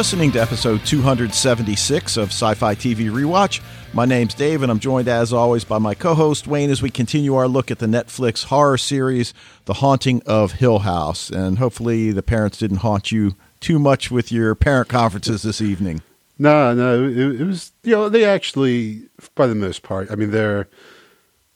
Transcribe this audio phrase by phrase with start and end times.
[0.00, 3.60] Listening to episode 276 of Sci Fi TV Rewatch.
[3.92, 6.88] My name's Dave, and I'm joined as always by my co host Wayne as we
[6.88, 9.34] continue our look at the Netflix horror series,
[9.66, 11.28] The Haunting of Hill House.
[11.28, 16.00] And hopefully, the parents didn't haunt you too much with your parent conferences this evening.
[16.38, 19.02] No, no, it, it was, you know, they actually,
[19.34, 20.66] by the most part, I mean, they're,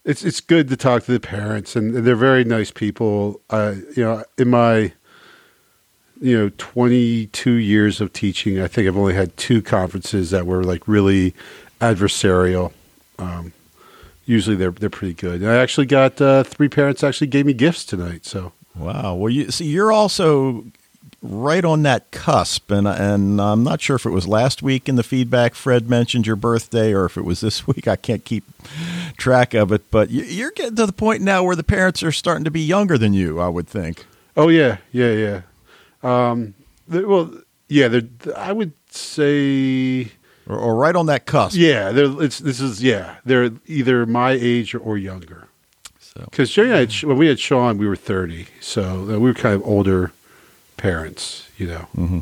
[0.05, 3.41] it's it's good to talk to the parents, and they're very nice people.
[3.49, 4.93] Uh, you know, in my
[6.21, 10.63] you know 22 years of teaching, I think I've only had two conferences that were
[10.65, 11.35] like really
[11.81, 12.73] adversarial.
[13.19, 13.53] Um,
[14.27, 15.43] usually they're they're pretty good.
[15.43, 18.25] And I actually got uh, three parents actually gave me gifts tonight.
[18.25, 19.15] So wow.
[19.15, 20.65] Well, you see, you're also
[21.23, 24.97] right on that cusp, and and I'm not sure if it was last week in
[24.97, 27.89] the feedback Fred mentioned your birthday, or if it was this week.
[27.89, 28.45] I can't keep
[29.17, 32.45] track of it, but you're getting to the point now where the parents are starting
[32.45, 33.41] to be younger than you.
[33.41, 34.07] I would think.
[34.37, 35.41] Oh yeah, yeah, yeah.
[36.05, 36.55] Um,
[36.89, 37.33] well,
[37.69, 38.01] yeah.
[38.37, 40.11] I would say.
[40.47, 41.57] Or, or, right on that cusp.
[41.57, 43.17] Yeah, it's this is yeah.
[43.25, 45.49] They're either my age or, or younger.
[45.99, 49.67] So because Jerry when we had Sean, we were thirty, so we were kind of
[49.67, 50.13] older
[50.77, 51.89] parents, you know.
[51.97, 52.21] Mm-hmm.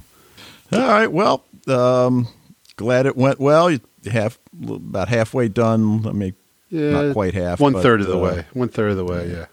[0.72, 1.10] All right.
[1.10, 2.28] Well, um,
[2.76, 3.70] glad it went well.
[3.70, 6.06] You have about halfway done.
[6.06, 6.34] I mean,
[6.70, 7.60] not quite half.
[7.60, 8.44] One but, third of the uh, way.
[8.52, 9.30] One third of the way.
[9.30, 9.46] Yeah.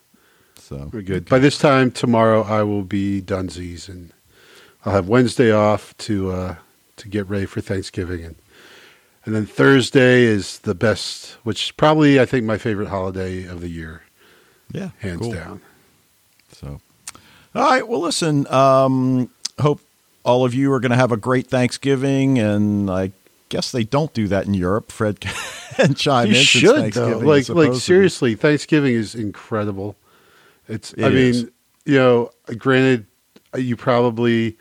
[0.57, 1.27] So we're good.
[1.27, 4.13] By this time tomorrow, I will be Dunsies, and
[4.90, 6.56] I'll have Wednesday off to uh,
[6.95, 8.36] to get ready for Thanksgiving, and
[9.23, 13.70] and then Thursday is the best, which probably I think my favorite holiday of the
[13.70, 14.02] year.
[14.72, 15.34] Yeah, hands cool.
[15.34, 15.62] down.
[16.54, 16.81] So
[17.54, 17.88] all right.
[17.88, 18.48] Well, listen.
[18.48, 19.80] Um, hope
[20.24, 23.12] all of you are going to have a great Thanksgiving, and I
[23.50, 24.92] guess they don't do that in Europe.
[24.92, 25.19] Fred
[25.78, 26.42] and chime you in.
[26.42, 27.19] should though.
[27.19, 29.97] Like, like seriously, Thanksgiving is incredible.
[30.68, 30.94] It's.
[30.94, 31.44] It I is.
[31.44, 31.52] mean,
[31.86, 33.06] you know, granted,
[33.56, 34.58] you probably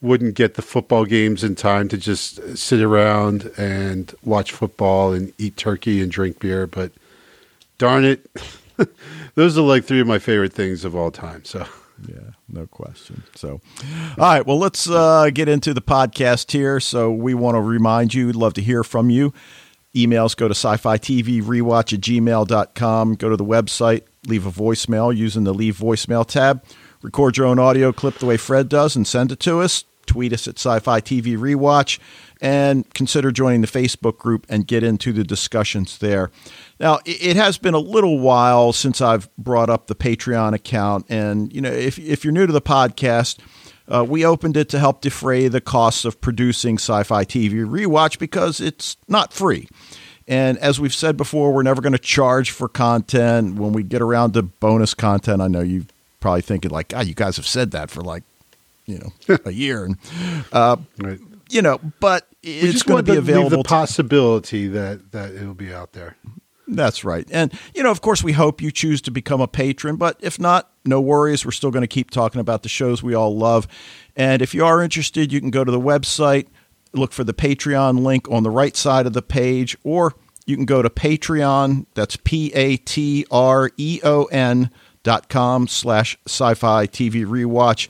[0.00, 5.32] wouldn't get the football games in time to just sit around and watch football and
[5.38, 6.92] eat turkey and drink beer, but
[7.78, 8.26] darn it,
[9.34, 11.44] those are like three of my favorite things of all time.
[11.44, 11.66] So.
[12.06, 13.24] Yeah, no question.
[13.34, 13.60] So,
[14.16, 16.78] all right, well, let's uh, get into the podcast here.
[16.78, 19.34] So, we want to remind you, we'd love to hear from you.
[19.96, 23.14] Emails go to sci fi TV rewatch at gmail.com.
[23.16, 26.62] Go to the website, leave a voicemail using the leave voicemail tab.
[27.02, 29.84] Record your own audio clip the way Fred does and send it to us.
[30.08, 32.00] Tweet us at sci fi TV rewatch
[32.40, 36.30] and consider joining the Facebook group and get into the discussions there.
[36.80, 41.52] Now, it has been a little while since I've brought up the Patreon account, and
[41.52, 43.38] you know, if if you're new to the podcast,
[43.88, 48.60] uh, we opened it to help defray the costs of producing Sci-Fi TV Rewatch because
[48.60, 49.68] it's not free.
[50.26, 53.54] And as we've said before, we're never going to charge for content.
[53.54, 55.86] When we get around to bonus content, I know you
[56.20, 58.24] probably thinking like, "God, you guys have said that for like,
[58.88, 59.98] you know, a year." And
[60.52, 61.20] uh, right.
[61.50, 63.62] you know, but it's going to be available.
[63.62, 66.16] the possibility that that it'll be out there.
[66.70, 67.26] That's right.
[67.30, 70.38] And, you know, of course, we hope you choose to become a patron, but if
[70.38, 71.44] not, no worries.
[71.44, 73.66] We're still going to keep talking about the shows we all love.
[74.14, 76.46] And if you are interested, you can go to the website,
[76.92, 80.66] look for the Patreon link on the right side of the page, or you can
[80.66, 84.70] go to Patreon, that's P A T R E O N
[85.02, 87.88] dot com slash sci fi TV rewatch.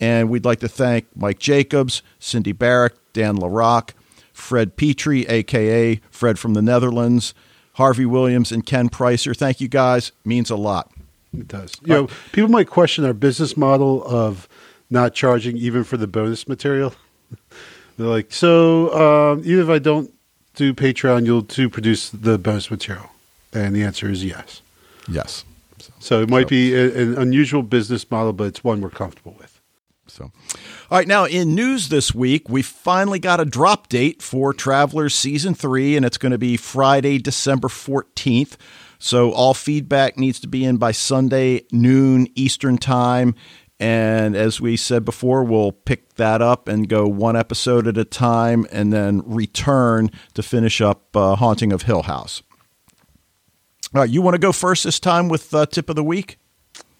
[0.00, 3.90] And we'd like to thank Mike Jacobs, Cindy Barrick, Dan LaRock,
[4.32, 7.34] Fred Petrie, aka Fred from the Netherlands.
[7.78, 9.36] Harvey Williams and Ken Pricer.
[9.36, 10.10] Thank you guys.
[10.24, 10.90] Means a lot.
[11.32, 11.72] It does.
[11.84, 14.48] You know, people might question our business model of
[14.90, 16.92] not charging even for the bonus material.
[17.96, 20.12] They're like, so um, even if I don't
[20.54, 23.10] do Patreon, you'll to produce the bonus material,
[23.52, 24.60] and the answer is yes.
[25.08, 25.44] Yes.
[25.78, 26.48] So, so it might so.
[26.48, 29.57] be a, an unusual business model, but it's one we're comfortable with.
[30.18, 30.32] So,
[30.90, 35.14] all right, now in news this week, we finally got a drop date for Travelers
[35.14, 38.56] season three, and it's going to be Friday, December 14th.
[38.98, 43.36] So, all feedback needs to be in by Sunday, noon Eastern Time.
[43.78, 48.04] And as we said before, we'll pick that up and go one episode at a
[48.04, 52.42] time and then return to finish up uh, Haunting of Hill House.
[53.94, 56.38] All right, you want to go first this time with uh, tip of the week?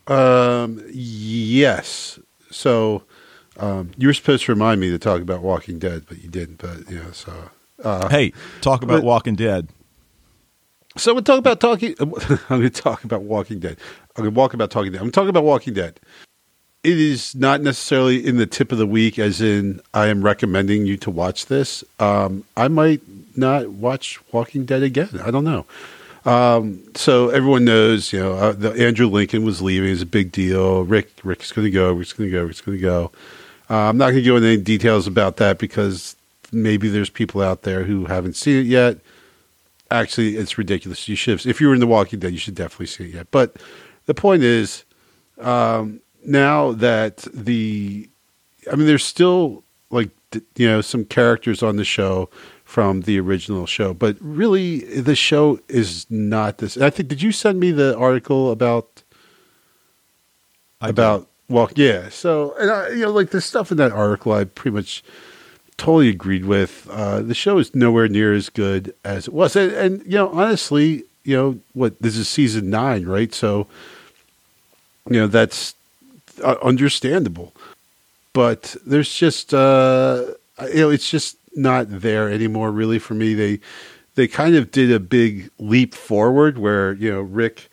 [0.07, 2.21] Um, yes.
[2.51, 3.03] So
[3.59, 6.59] um, you were supposed to remind me to talk about Walking Dead, but you didn't.
[6.59, 7.51] But you know, so
[7.85, 9.69] uh, hey, talk about but, Walking Dead.
[10.97, 11.95] So we'll talk about talking.
[12.01, 13.77] I'm going to talk about Walking Dead.
[14.17, 15.01] I'm going to walk about Talking Dead.
[15.01, 16.01] I'm talking about Walking Dead.
[16.83, 20.87] It is not necessarily in the tip of the week, as in I am recommending
[20.87, 21.85] you to watch this.
[22.01, 23.01] Um, I might
[23.37, 25.21] not watch Walking Dead again.
[25.25, 25.67] I don't know.
[26.25, 29.91] Um, so everyone knows, you know, uh, the, Andrew Lincoln was leaving.
[29.91, 30.85] It's a big deal.
[30.85, 31.93] Rick, Rick's going to go.
[31.93, 32.45] Rick's going to go.
[32.45, 33.13] Rick's going to go.
[33.71, 36.17] Uh, I'm not going to go into any details about that because
[36.53, 38.99] maybe there's people out there who haven't seen it yet.
[39.91, 41.09] Actually, it's ridiculous.
[41.09, 43.31] You should, if you were in The Walking Dead, you should definitely see it yet.
[43.31, 43.57] But
[44.07, 44.85] the point is,
[45.39, 48.09] um, now that the,
[48.71, 50.11] I mean, there's still like
[50.57, 52.29] you know some characters on the show
[52.65, 56.77] from the original show, but really the show is not this.
[56.77, 59.03] I think did you send me the article about
[60.81, 62.09] I about well, yeah.
[62.09, 65.03] So and I, you know, like the stuff in that article, I pretty much
[65.77, 66.89] totally agreed with.
[66.91, 70.31] Uh, the show is nowhere near as good as it was, and, and you know,
[70.31, 73.33] honestly, you know, what this is season nine, right?
[73.35, 73.67] So
[75.09, 75.75] you know that's
[76.43, 77.55] uh, understandable,
[78.33, 80.27] but there's just uh,
[80.67, 83.35] you know, it's just not there anymore, really, for me.
[83.35, 83.61] They
[84.15, 87.69] they kind of did a big leap forward where you know Rick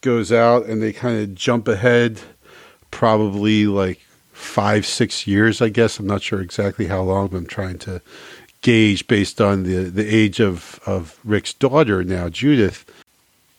[0.00, 2.20] goes out and they kind of jump ahead
[2.92, 3.98] probably like
[4.32, 5.98] five, six years, I guess.
[5.98, 8.00] I'm not sure exactly how long, but I'm trying to
[8.60, 12.88] gauge based on the, the age of, of Rick's daughter now, Judith.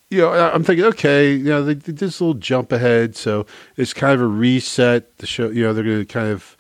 [0.10, 3.46] You know, I'm thinking, okay, you know, they did this little jump ahead, so
[3.76, 5.18] it's kind of a reset.
[5.18, 6.56] The show, you know, they're going to kind of,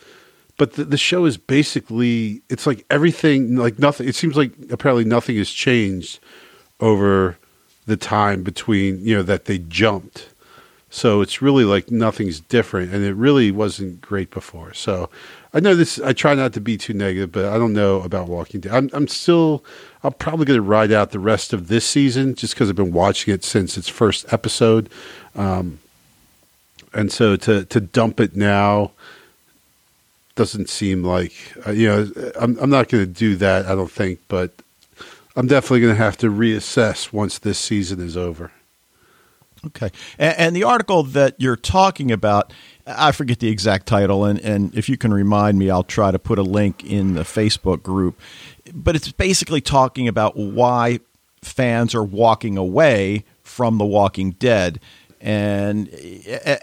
[0.57, 4.07] but the, the show is basically, it's like everything, like nothing.
[4.07, 6.19] It seems like apparently nothing has changed
[6.79, 7.37] over
[7.85, 10.29] the time between, you know, that they jumped
[10.93, 14.75] so it's really like nothing's different, and it really wasn't great before.
[14.75, 15.09] So
[15.51, 15.99] I know this.
[15.99, 18.71] I try not to be too negative, but I don't know about Walking Dead.
[18.71, 19.63] I'm, I'm still.
[20.03, 22.93] I'm probably going to ride out the rest of this season just because I've been
[22.93, 24.87] watching it since its first episode,
[25.33, 25.79] um,
[26.93, 28.91] and so to to dump it now
[30.35, 31.33] doesn't seem like
[31.65, 32.11] uh, you know.
[32.39, 33.65] I'm I'm not going to do that.
[33.65, 34.51] I don't think, but
[35.35, 38.51] I'm definitely going to have to reassess once this season is over.
[39.67, 39.91] Okay.
[40.17, 42.51] And, and, the article that you're talking about,
[42.85, 46.19] I forget the exact title, and, and if you can remind me, I'll try to
[46.19, 48.19] put a link in the Facebook group.
[48.73, 50.99] But it's basically talking about why
[51.41, 54.79] fans are walking away from The Walking Dead.
[55.21, 55.87] And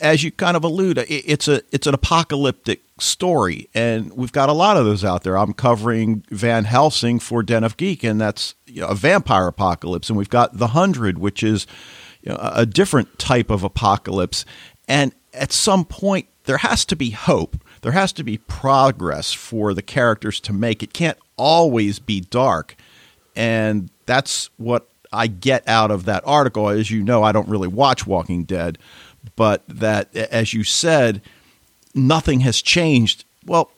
[0.00, 4.52] as you kind of allude, it's a it's an apocalyptic story, and we've got a
[4.52, 5.38] lot of those out there.
[5.38, 10.11] I'm covering Van Helsing for Den of Geek, and that's you know, a vampire apocalypse,
[10.11, 11.67] and we've got The Hundred, which is
[12.22, 14.44] you know, a different type of apocalypse.
[14.88, 17.56] And at some point, there has to be hope.
[17.82, 20.82] There has to be progress for the characters to make.
[20.82, 22.76] It can't always be dark.
[23.37, 26.69] And that's what I get out of that article.
[26.69, 28.78] As you know, I don't really watch Walking Dead,
[29.37, 31.23] but that, as you said,
[31.94, 33.25] nothing has changed.
[33.46, 33.70] Well,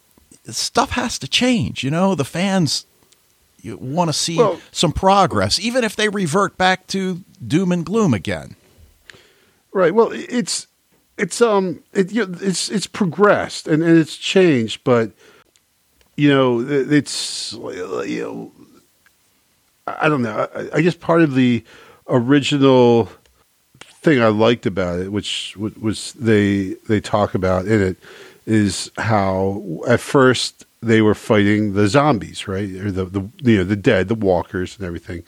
[0.47, 1.85] stuff has to change.
[1.85, 2.87] You know, the fans
[3.63, 7.87] you want to see well, some progress, even if they revert back to doom and
[7.87, 8.57] gloom again.
[9.73, 9.95] Right.
[9.95, 10.67] Well, it's
[11.17, 15.13] it's um it, you know, it's it's progressed and, and it's changed, but
[16.17, 18.53] you know it's you know
[19.87, 20.49] I don't know.
[20.55, 21.65] I, I guess part of the
[22.09, 23.09] original
[23.81, 27.97] thing I liked about it, which was they they talk about in it,
[28.47, 33.65] is how at first they were fighting the zombies, right, or the the you know
[33.65, 35.23] the dead, the walkers, and everything.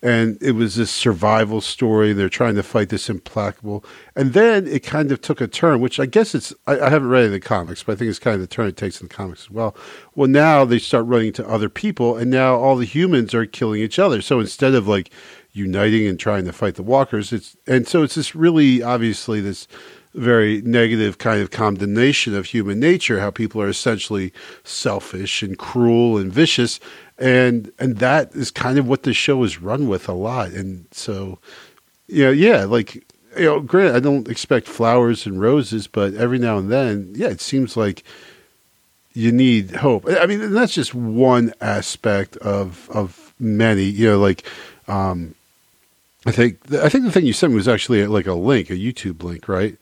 [0.00, 2.12] And it was this survival story.
[2.12, 3.84] They're trying to fight this implacable,
[4.14, 6.52] and then it kind of took a turn, which I guess it's.
[6.66, 8.68] I, I haven't read in the comics, but I think it's kind of the turn
[8.68, 9.74] it takes in the comics as well.
[10.14, 13.80] Well, now they start running to other people, and now all the humans are killing
[13.80, 14.20] each other.
[14.22, 15.10] So instead of like
[15.52, 19.66] uniting and trying to fight the walkers, it's and so it's this really obviously this
[20.14, 24.32] very negative kind of condemnation of human nature, how people are essentially
[24.64, 26.80] selfish and cruel and vicious,
[27.18, 30.50] and and that is kind of what the show is run with a lot.
[30.50, 31.38] And so,
[32.08, 32.94] know, yeah, like
[33.36, 37.28] you know, granted, I don't expect flowers and roses, but every now and then, yeah,
[37.28, 38.02] it seems like
[39.12, 40.06] you need hope.
[40.08, 43.84] I mean, that's just one aspect of of many.
[43.84, 44.44] You know, like.
[44.86, 45.34] Um,
[46.26, 48.74] I think I think the thing you sent me was actually like a link, a
[48.74, 49.78] YouTube link, right?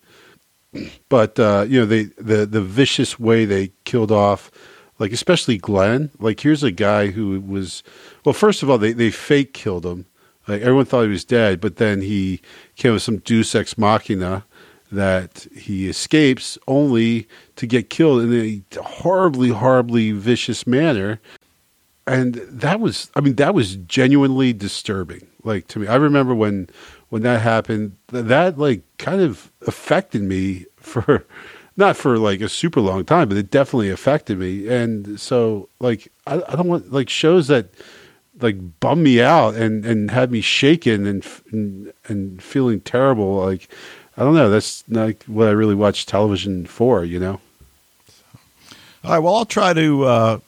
[1.08, 4.50] But uh, you know, they the the vicious way they killed off,
[4.98, 6.10] like especially Glenn.
[6.18, 7.82] Like here's a guy who was
[8.24, 8.32] well.
[8.32, 10.06] First of all, they they fake killed him.
[10.48, 12.40] Like everyone thought he was dead, but then he
[12.76, 14.44] came with some Deus ex machina
[14.92, 21.20] that he escapes only to get killed in a horribly, horribly vicious manner.
[22.06, 25.26] And that was, I mean, that was genuinely disturbing.
[25.42, 26.68] Like to me, I remember when
[27.16, 31.24] when that happened, that like kind of affected me for
[31.78, 34.68] not for like a super long time, but it definitely affected me.
[34.68, 37.70] And so like I, I don't want like shows that
[38.38, 43.36] like bum me out and and had me shaken and and, and feeling terrible.
[43.36, 43.66] Like
[44.18, 44.50] I don't know.
[44.50, 47.02] That's not what I really watch television for.
[47.02, 47.40] You know.
[49.04, 49.20] All right.
[49.20, 50.38] Well, I'll try to uh,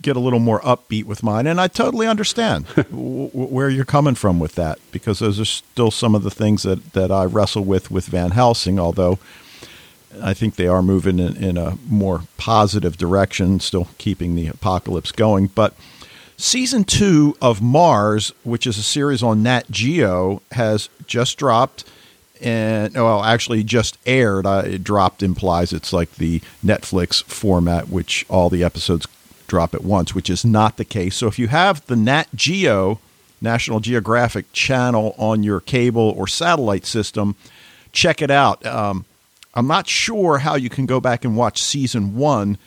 [0.00, 4.14] get a little more upbeat with mine, and I totally understand w- where you're coming
[4.14, 7.64] from with that because those are still some of the things that that I wrestle
[7.64, 8.78] with with Van Helsing.
[8.78, 9.18] Although
[10.22, 15.12] I think they are moving in, in a more positive direction, still keeping the apocalypse
[15.12, 15.74] going, but.
[16.40, 21.82] Season two of Mars, which is a series on Nat Geo, has just dropped
[22.40, 24.46] and well, actually just aired.
[24.46, 29.06] Uh, it dropped implies it's like the Netflix format, which all the episodes
[29.48, 31.16] drop at once, which is not the case.
[31.16, 33.00] So if you have the Nat Geo,
[33.40, 37.34] National Geographic channel on your cable or satellite system,
[37.92, 38.64] check it out.
[38.64, 39.04] Um,
[39.54, 42.58] I'm not sure how you can go back and watch season one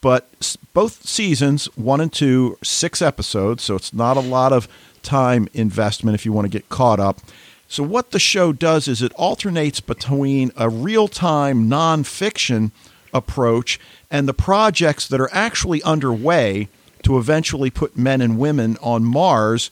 [0.00, 4.68] but both seasons, one and two, six episodes, so it's not a lot of
[5.02, 7.20] time investment if you want to get caught up.
[7.68, 12.72] So, what the show does is it alternates between a real time nonfiction
[13.12, 13.78] approach
[14.10, 16.68] and the projects that are actually underway
[17.02, 19.70] to eventually put men and women on Mars,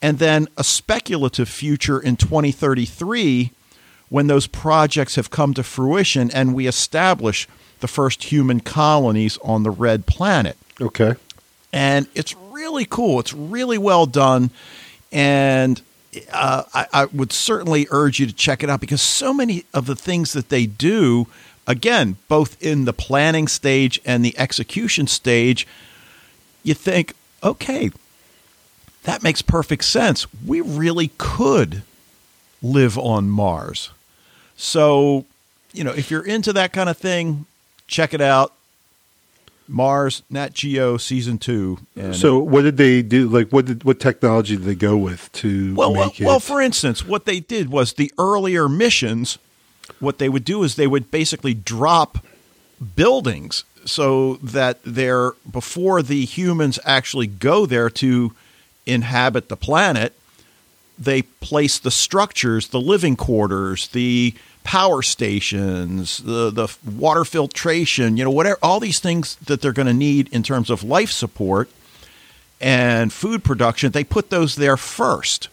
[0.00, 3.50] and then a speculative future in 2033
[4.08, 7.48] when those projects have come to fruition and we establish
[7.80, 10.56] the first human colonies on the red planet.
[10.80, 11.14] Okay.
[11.72, 13.20] And it's really cool.
[13.20, 14.50] It's really well done.
[15.12, 15.80] And
[16.32, 19.86] uh, I, I, would certainly urge you to check it out because so many of
[19.86, 21.28] the things that they do,
[21.70, 25.66] again, both in the planning stage and the execution stage,
[26.62, 27.90] you think, okay,
[29.04, 30.26] that makes perfect sense.
[30.44, 31.82] We really could
[32.62, 33.90] live on Mars.
[34.56, 35.24] So,
[35.72, 37.46] you know, if you're into that kind of thing,
[37.86, 38.52] check it out.
[39.70, 41.78] Mars Nat Geo season two.
[42.12, 43.28] so, what did they do?
[43.28, 46.20] Like, what did what technology did they go with to well, make well, it?
[46.20, 49.38] Well, for instance, what they did was the earlier missions.
[50.00, 52.24] What they would do is they would basically drop
[52.96, 58.32] buildings so that they're before the humans actually go there to
[58.86, 60.14] inhabit the planet.
[60.98, 68.24] They place the structures, the living quarters, the power stations, the the water filtration, you
[68.24, 71.70] know, whatever all these things that they're going to need in terms of life support
[72.60, 75.48] and food production, they put those there first.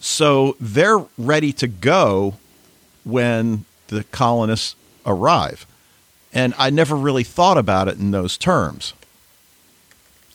[0.00, 2.36] So they're ready to go
[3.04, 4.76] when the colonists
[5.06, 5.66] arrive.
[6.32, 8.94] And I never really thought about it in those terms,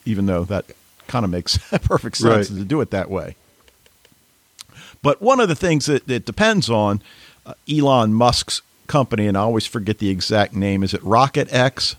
[0.04, 0.66] even though that
[1.08, 2.60] kind of makes perfect sense right.
[2.60, 3.36] to do it that way.
[5.02, 7.02] But one of the things that it depends on
[7.46, 10.84] uh, Elon Musk's company, and I always forget the exact name.
[10.84, 11.96] Is it Rocket X?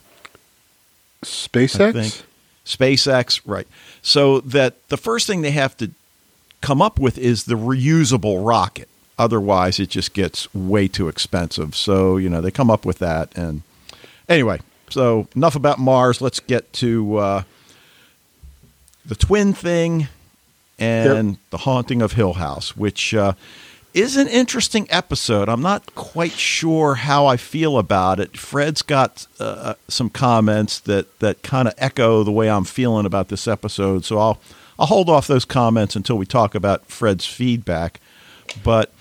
[1.22, 2.22] SpaceX?
[2.64, 3.66] SpaceX, right.
[4.02, 5.90] So that the first thing they have to
[6.60, 8.88] come up with is the reusable rocket.
[9.18, 11.74] Otherwise, it just gets way too expensive.
[11.74, 13.36] So, you know, they come up with that.
[13.36, 13.62] And
[14.28, 16.20] anyway, so enough about Mars.
[16.20, 17.42] Let's get to uh,
[19.04, 20.08] the twin thing
[20.78, 21.38] and yep.
[21.50, 23.32] the haunting of Hill House, which uh,
[23.94, 25.48] is an interesting episode.
[25.48, 28.36] I'm not quite sure how I feel about it.
[28.36, 33.06] Fred's got uh, uh some comments that that kind of echo the way I'm feeling
[33.06, 34.38] about this episode, so I'll
[34.78, 38.00] I'll hold off those comments until we talk about Fred's feedback.
[38.62, 38.92] But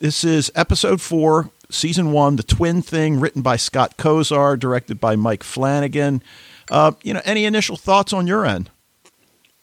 [0.00, 5.16] this is episode four, season one, the twin thing, written by Scott Kosar, directed by
[5.16, 6.22] Mike Flanagan.
[6.70, 8.70] Uh, you know, any initial thoughts on your end?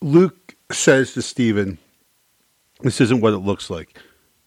[0.01, 1.77] Luke says to Steven,
[2.81, 3.97] "This isn't what it looks like."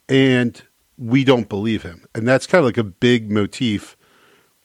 [0.08, 0.62] and
[0.98, 2.04] we don't believe him.
[2.14, 3.96] And that's kind of like a big motif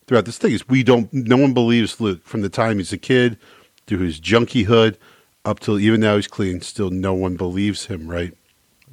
[0.06, 2.98] throughout this thing is we don't no one believes Luke from the time he's a
[2.98, 3.38] kid
[3.86, 4.98] through his junkiehood
[5.46, 8.34] up till even now he's clean, still no one believes him, right?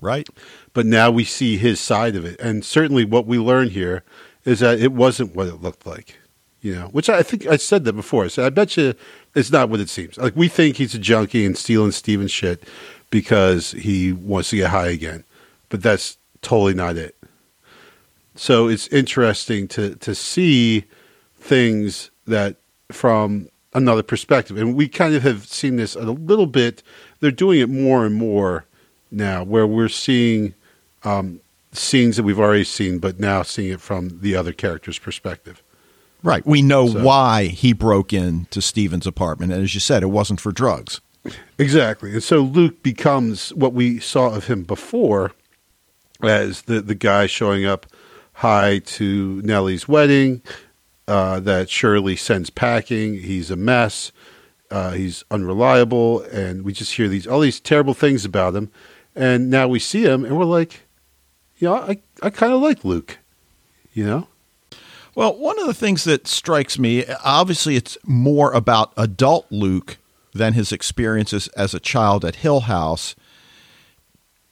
[0.01, 0.29] Right.
[0.73, 2.39] But now we see his side of it.
[2.41, 4.03] And certainly what we learn here
[4.45, 6.19] is that it wasn't what it looked like.
[6.61, 8.27] You know, which I think I said that before.
[8.31, 8.95] Said I bet you
[9.35, 10.17] it's not what it seems.
[10.17, 12.63] Like we think he's a junkie and stealing Steven shit
[13.11, 15.25] because he wants to get high again.
[15.69, 17.17] But that's totally not it.
[18.35, 20.85] So it's interesting to to see
[21.37, 22.57] things that
[22.91, 26.83] from another perspective, and we kind of have seen this a little bit.
[27.21, 28.65] They're doing it more and more
[29.15, 30.55] now, where we're seeing
[31.05, 31.41] um,
[31.73, 35.63] scenes that we've already seen, but now seeing it from the other character's perspective.
[36.23, 36.47] Right.
[36.47, 37.03] We know so.
[37.03, 41.01] why he broke into Steven's apartment, and as you said, it wasn't for drugs.
[41.59, 42.13] Exactly.
[42.13, 45.33] And so Luke becomes what we saw of him before
[46.23, 47.87] as the the guy showing up
[48.35, 50.43] high to Nellie's wedding.
[51.07, 53.21] Uh, that Shirley sends packing.
[53.21, 54.11] He's a mess.
[54.71, 58.71] Uh, he's unreliable, and we just hear these all these terrible things about him.
[59.17, 60.87] And now we see him, and we're like,
[61.59, 63.19] you know, I I kind of like Luke,
[63.93, 64.29] you know.
[65.15, 69.99] Well, one of the things that strikes me, obviously, it's more about adult Luke
[70.33, 73.15] than his experiences as a child at Hill House.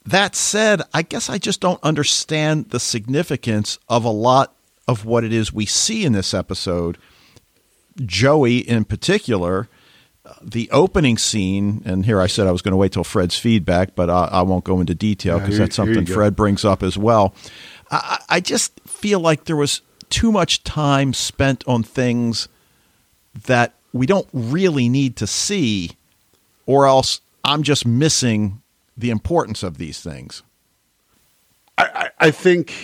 [0.04, 4.54] That said, I guess I just don't understand the significance of a lot
[4.87, 6.99] of what it is we see in this episode.
[8.04, 9.69] Joey, in particular,
[10.41, 13.95] the opening scene, and here I said I was going to wait till Fred's feedback,
[13.95, 16.07] but I, I won't go into detail because Yeah, that's something.
[16.07, 17.35] Fred brings up as well.
[17.91, 22.49] I, I just feel like there was too much time spent on things
[23.47, 25.93] that we don't really need to see,
[26.67, 28.62] or else I'm just missing
[28.97, 30.43] the importance of these things.
[31.79, 32.75] I I think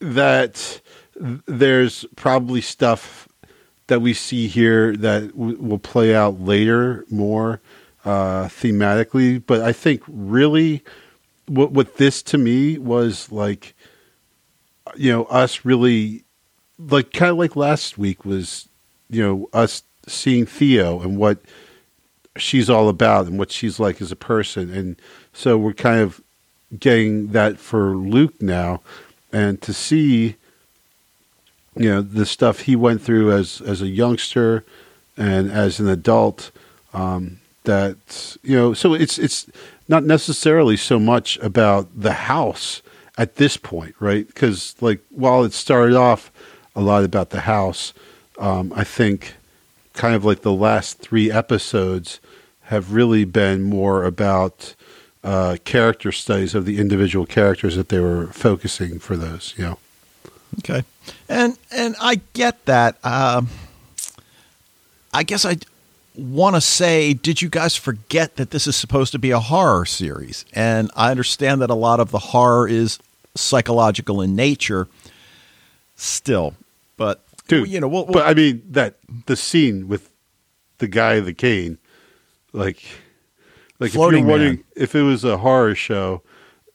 [0.00, 0.80] that
[1.16, 3.28] there's probably stuff
[3.86, 7.60] that we see here that w- will play out later more
[8.04, 9.42] uh, thematically.
[9.44, 10.82] But I think really
[11.46, 13.74] what, what this to me was like,
[14.96, 16.24] you know, us really
[16.78, 18.68] like kind of like last week was,
[19.08, 21.38] you know, us seeing Theo and what
[22.36, 24.72] she's all about and what she's like as a person.
[24.72, 24.96] And
[25.32, 26.20] so we're kind of
[26.78, 28.80] getting that for Luke now
[29.32, 30.36] and to see
[31.76, 34.64] you know the stuff he went through as as a youngster
[35.16, 36.50] and as an adult
[36.92, 39.46] um that you know so it's it's
[39.88, 42.82] not necessarily so much about the house
[43.16, 46.30] at this point right because like while it started off
[46.76, 47.92] a lot about the house
[48.38, 49.34] um i think
[49.94, 52.20] kind of like the last three episodes
[52.64, 54.74] have really been more about
[55.22, 59.54] uh, character studies of the individual characters that they were focusing for those.
[59.56, 59.78] You know,
[60.58, 60.84] Okay,
[61.28, 63.04] and and I get that.
[63.04, 63.48] Um,
[65.12, 65.56] I guess I
[66.16, 69.84] want to say, did you guys forget that this is supposed to be a horror
[69.84, 70.44] series?
[70.52, 72.98] And I understand that a lot of the horror is
[73.34, 74.88] psychological in nature,
[75.96, 76.54] still,
[76.96, 77.68] but dude.
[77.68, 80.10] you know, we'll, but I mean that the scene with
[80.78, 81.78] the guy the cane,
[82.52, 82.82] like,
[83.78, 84.64] like if you're wondering man.
[84.76, 86.22] if it was a horror show,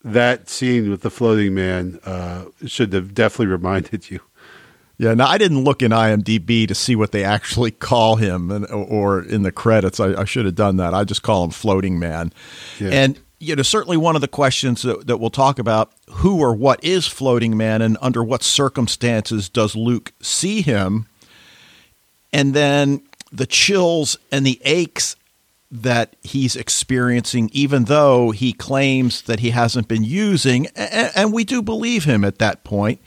[0.03, 4.21] that scene with the floating man uh, should have definitely reminded you.
[4.97, 8.65] Yeah, now I didn't look in IMDb to see what they actually call him, and,
[8.69, 9.99] or in the credits.
[9.99, 10.93] I, I should have done that.
[10.93, 12.33] I just call him Floating Man.
[12.79, 12.89] Yeah.
[12.89, 16.53] And you know, certainly one of the questions that, that we'll talk about: who or
[16.53, 21.07] what is Floating Man, and under what circumstances does Luke see him?
[22.33, 25.15] And then the chills and the aches
[25.71, 31.62] that he's experiencing, even though he claims that he hasn't been using, and, we do
[31.62, 32.99] believe him at that point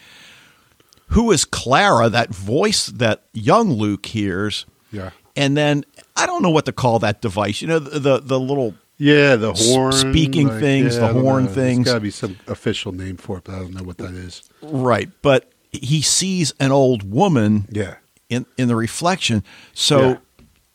[1.09, 4.64] who is Clara, that voice that young Luke hears.
[4.90, 5.11] Yeah.
[5.37, 5.85] And then
[6.16, 7.61] I don't know what to call that device.
[7.62, 11.51] You know, the the, the little Yeah, the horn, speaking things, the horn know.
[11.51, 11.85] things.
[11.87, 14.14] There's got to be some official name for it, but I don't know what that
[14.14, 14.42] is.
[14.62, 17.96] right, but he sees an old woman Yeah,
[18.29, 19.42] in in the reflection.
[19.75, 20.16] So, Yeah.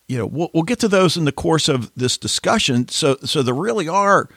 [0.08, 2.88] You know, we'll we'll get to those in the course of this discussion.
[2.88, 4.28] So so there really are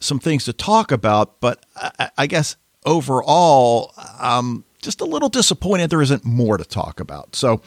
[0.00, 5.90] some things to talk about, but I, I guess overall, um, just a little disappointed
[5.90, 7.34] there isn't more to talk about.
[7.34, 7.60] So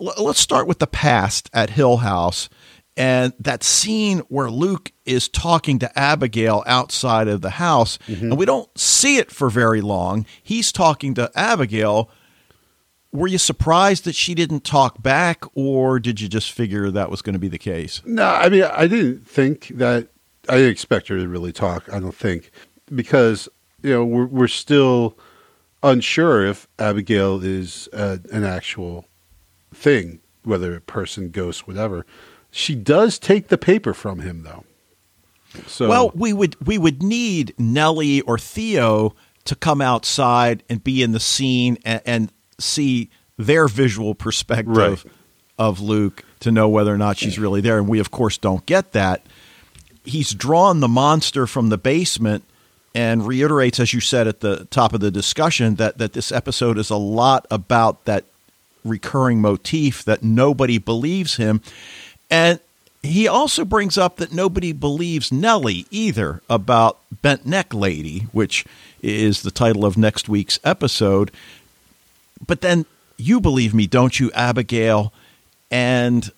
[0.00, 2.48] l- let's start with the past at Hill House
[2.96, 8.44] and that scene where Luke is talking to Abigail outside of the house, and we
[8.44, 10.26] don't see it for very long.
[10.42, 12.10] He's talking to Abigail.
[13.12, 17.22] Were you surprised that she didn't talk back, or did you just figure that was
[17.22, 18.02] going to be the case?
[18.04, 20.08] No, I mean, I didn't think that.
[20.48, 21.92] I didn't expect her to really talk.
[21.92, 22.50] I don't think
[22.92, 23.48] because
[23.82, 25.18] you know we're we're still
[25.82, 29.06] unsure if Abigail is uh, an actual
[29.74, 32.06] thing, whether a person, ghost, whatever.
[32.50, 34.64] She does take the paper from him, though.
[35.66, 41.02] So Well, we would we would need Nellie or Theo to come outside and be
[41.02, 45.04] in the scene and, and see their visual perspective Right.
[45.58, 47.78] of Luke to know whether or not she's really there.
[47.78, 49.22] And we, of course, don't get that.
[50.04, 52.44] He's drawn the monster from the basement
[52.94, 56.76] and reiterates, as you said at the top of the discussion, that that this episode
[56.78, 58.24] is a lot about that
[58.84, 61.60] recurring motif that nobody believes him.
[62.30, 62.58] And
[63.02, 68.64] he also brings up that nobody believes Nellie either about Bent Neck Lady, which
[69.02, 71.30] is the title of next week's episode.
[72.46, 75.12] But then you believe me, don't you, Abigail?
[75.70, 76.30] And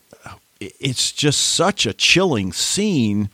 [0.61, 3.31] it's just such a chilling scene.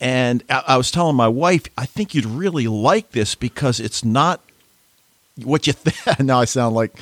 [0.00, 4.04] And I, I was telling my wife, I think you'd really like this because it's
[4.04, 4.40] not
[5.42, 6.20] what you think.
[6.20, 6.92] now I sound like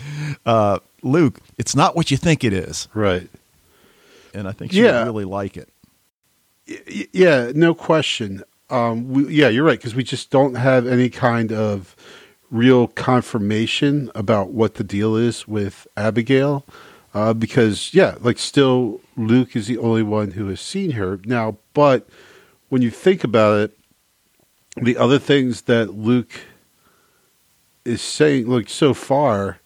[0.47, 1.39] uh, Luke.
[1.59, 2.89] It's not what you think it is.
[2.95, 3.29] right.
[4.33, 5.01] And I think she Yeah.
[5.05, 5.69] would really like it.
[6.69, 8.43] Y- Yeah, no question.
[8.71, 11.95] Um, we, yeah, you're right because we just don't have any kind of
[12.51, 16.65] real confirmation about what the deal is with Abigail.
[17.13, 21.57] Uh, because yeah, like still Luke is the only one who has seen her now.
[21.73, 22.09] But
[22.69, 23.79] when you think about it,
[24.77, 26.33] the other things that Luke
[27.85, 29.59] is saying, like so far,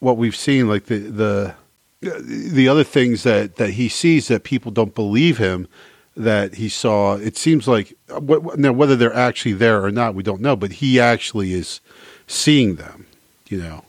[0.00, 1.54] what we've seen, like the the
[2.00, 5.68] the other things that that he sees that people don't believe him
[6.16, 7.16] that he saw.
[7.16, 10.56] It seems like now whether they're actually there or not, we don't know.
[10.56, 11.80] But he actually is
[12.26, 13.06] seeing them.
[13.48, 13.84] You know.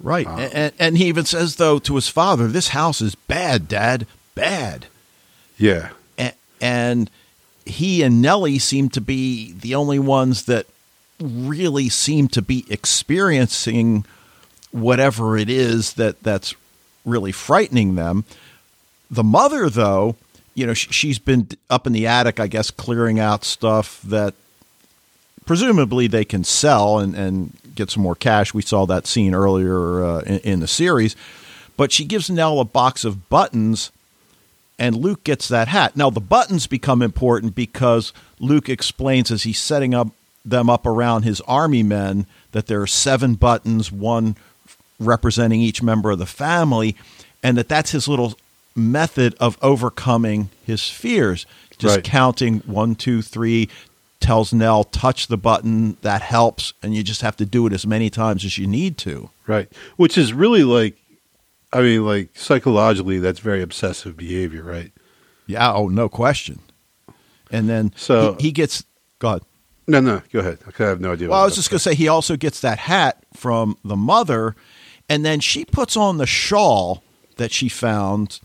[0.00, 0.26] Right.
[0.26, 4.06] Um, and, and he even says, though, to his father, this house is bad, Dad.
[4.34, 4.86] Bad.
[5.56, 5.90] Yeah.
[6.16, 7.10] And, and
[7.66, 10.66] he and Nellie seem to be the only ones that
[11.20, 14.04] really seem to be experiencing
[14.70, 16.54] whatever it is that that's
[17.04, 18.24] really frightening them.
[19.10, 20.14] The mother, though,
[20.54, 24.34] you know, she's been up in the attic, I guess, clearing out stuff that
[25.48, 28.52] presumably they can sell and, and get some more cash.
[28.52, 31.16] We saw that scene earlier uh, in, in, the series.
[31.74, 33.90] But she gives Nell a box of buttons,
[34.78, 35.96] and Luke gets that hat.
[35.96, 40.08] Now, the buttons become important because Luke explains as he's setting up
[40.44, 44.36] them up around his army men that there are seven buttons, one
[45.00, 46.94] representing each member of the family,
[47.42, 48.38] and that that's his little
[48.76, 51.46] method of overcoming his fears.
[51.78, 52.04] Just right.
[52.04, 53.68] counting one, two, three,
[54.20, 57.86] tells Nell, touch the button, that helps, and you just have to do it as
[57.86, 59.30] many times as you need to.
[59.46, 59.70] Right.
[59.96, 60.96] Which is really like,
[61.72, 64.92] I mean, like psychologically, that's very obsessive behavior, right?
[65.46, 65.72] Yeah.
[65.72, 66.60] Oh, no question.
[67.50, 68.84] And then so he, he gets,
[69.18, 69.42] God.
[69.86, 70.58] No, no, go ahead.
[70.66, 71.30] I have no idea.
[71.30, 74.54] Well, I was just going to say he also gets that hat from the mother,
[75.08, 77.02] and then she puts on the shawl
[77.36, 78.40] that she found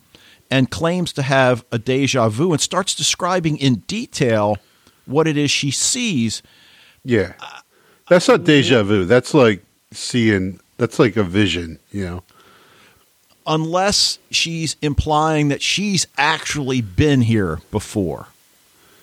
[0.50, 4.58] and claims to have a deja vu and starts describing in detail
[5.06, 6.42] what it is she sees.
[7.04, 7.34] Yeah.
[8.10, 9.06] That's not deja vu.
[9.06, 12.24] That's like seeing, that's like a vision, you know.
[13.46, 18.28] Unless she's implying that she's actually been here before.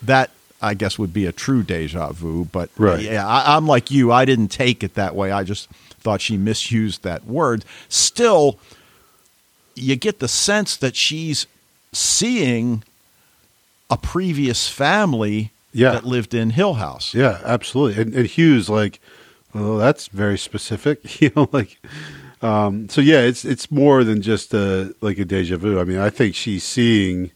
[0.03, 0.31] That,
[0.63, 2.47] I guess, would be a true deja vu.
[2.47, 3.01] But right.
[3.01, 4.13] yeah, I, I'm like you.
[4.13, 5.31] I didn't take it that way.
[5.31, 5.69] I just
[6.01, 7.65] thought she misused that word.
[7.91, 8.59] Still,
[9.75, 11.47] you get the sense that she's
[11.93, 12.83] seeing
[13.91, 15.93] a previous family yeah.
[15.93, 17.15] that lived in Hill House.
[17.15, 18.03] Yeah, absolutely.
[18.03, 19.01] And, and Hugh's, like,
[19.55, 21.21] well, that's very specific.
[21.21, 21.79] you know, like,
[22.43, 25.79] um, so yeah, it's it's more than just a like a deja vu.
[25.79, 27.31] I mean, I think she's seeing,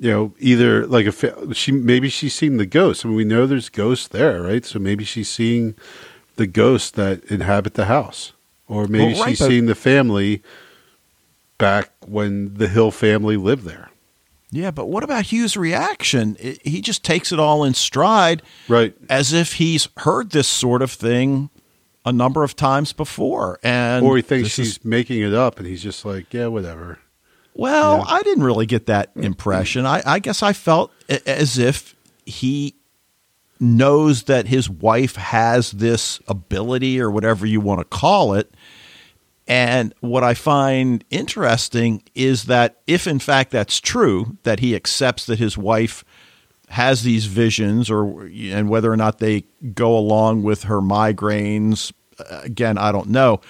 [0.00, 3.04] you know, either like a fa- she maybe she's seeing the ghosts.
[3.04, 4.64] I mean, we know there's ghosts there, right?
[4.64, 5.76] So maybe she's seeing
[6.36, 8.32] the ghosts that inhabit the house,
[8.66, 10.42] or maybe well, right, she's seeing the family
[11.58, 13.91] back when the Hill family lived there.
[14.54, 16.36] Yeah, but what about Hugh's reaction?
[16.38, 18.94] It, he just takes it all in stride, right?
[19.08, 21.48] As if he's heard this sort of thing
[22.04, 25.66] a number of times before, and or he thinks she's is, making it up, and
[25.66, 26.98] he's just like, yeah, whatever.
[27.54, 28.14] Well, yeah.
[28.14, 29.86] I didn't really get that impression.
[29.86, 30.92] I, I guess I felt
[31.26, 32.74] as if he
[33.58, 38.52] knows that his wife has this ability, or whatever you want to call it,
[39.46, 45.26] and what I find interesting is that if in fact that's true, that he accepts
[45.26, 46.04] that his wife
[46.68, 52.40] has these visions or and whether or not they go along with her migraines uh,
[52.44, 53.40] again I don't know.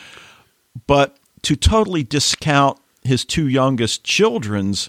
[0.86, 4.88] But to totally discount his two youngest children's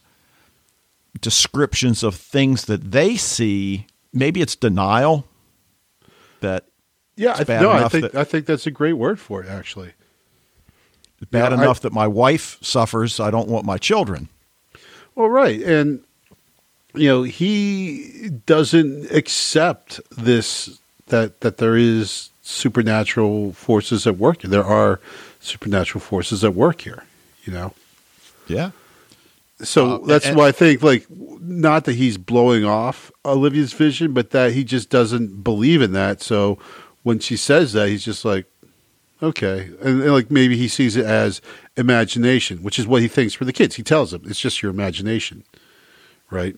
[1.19, 5.27] descriptions of things that they see maybe it's denial
[6.39, 6.65] that
[7.15, 9.93] yeah no I think that, I think that's a great word for it actually
[11.31, 13.19] bad yeah, enough I, that my wife suffers.
[13.19, 14.29] I don't want my children.
[15.15, 16.03] Well, right, and
[16.93, 24.41] you know he doesn't accept this that that there is supernatural forces at work.
[24.41, 24.99] There are
[25.39, 27.03] supernatural forces at work here.
[27.45, 27.73] You know.
[28.47, 28.71] Yeah.
[29.61, 34.13] So uh, that's and, why I think like not that he's blowing off Olivia's vision,
[34.13, 36.21] but that he just doesn't believe in that.
[36.21, 36.57] So
[37.03, 38.45] when she says that, he's just like,
[39.23, 41.41] Okay, and, and, like maybe he sees it as
[41.77, 43.75] imagination, which is what he thinks for the kids.
[43.75, 45.45] He tells them it's just your imagination,
[46.29, 46.57] right?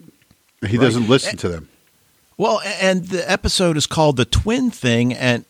[0.61, 0.83] He right.
[0.83, 1.69] doesn't listen and, to them.
[2.37, 5.45] Well, and the episode is called "The Twin Thing," and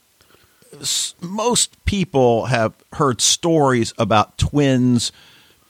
[1.21, 5.13] most people have heard stories about twins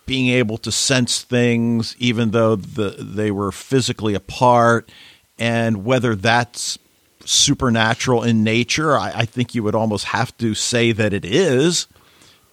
[0.07, 4.91] being able to sense things, even though the, they were physically apart,
[5.37, 6.79] and whether that's
[7.25, 8.97] supernatural in nature.
[8.97, 11.87] I, I, think you would almost have to say that it is,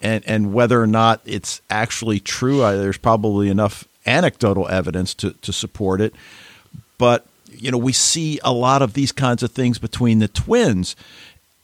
[0.01, 5.33] and and whether or not it's actually true, I, there's probably enough anecdotal evidence to
[5.33, 6.15] to support it.
[6.99, 10.97] But you know, we see a lot of these kinds of things between the twins,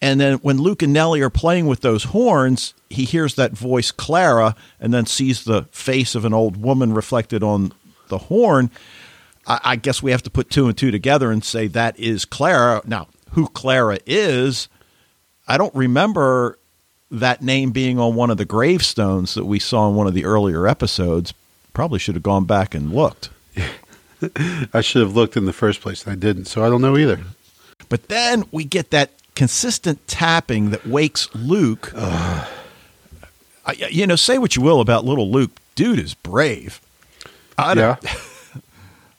[0.00, 3.90] And then when Luke and Nellie are playing with those horns, he hears that voice
[3.90, 7.72] Clara and then sees the face of an old woman reflected on
[8.08, 8.70] the horn.
[9.48, 12.24] I, I guess we have to put two and two together and say that is
[12.24, 12.82] Clara.
[12.84, 14.68] Now, who Clara is,
[15.48, 16.58] I don't remember
[17.10, 20.24] that name being on one of the gravestones that we saw in one of the
[20.24, 21.32] earlier episodes.
[21.72, 23.30] Probably should have gone back and looked.
[24.72, 26.96] I should have looked in the first place, and I didn't, so I don't know
[26.96, 27.20] either.
[27.88, 31.92] But then we get that consistent tapping that wakes Luke.
[31.96, 32.48] I,
[33.90, 36.80] you know, say what you will about little Luke, dude is brave.
[37.56, 37.96] I'd yeah.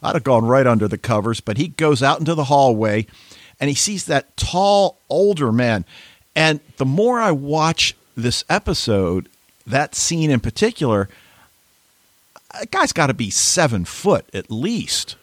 [0.01, 3.05] I'd have gone right under the covers, but he goes out into the hallway
[3.59, 5.83] and he sees that tall older man.
[6.35, 9.27] And the more I watch this episode,
[9.67, 11.09] that scene in particular,
[12.59, 15.15] a guy's got to be seven foot at least,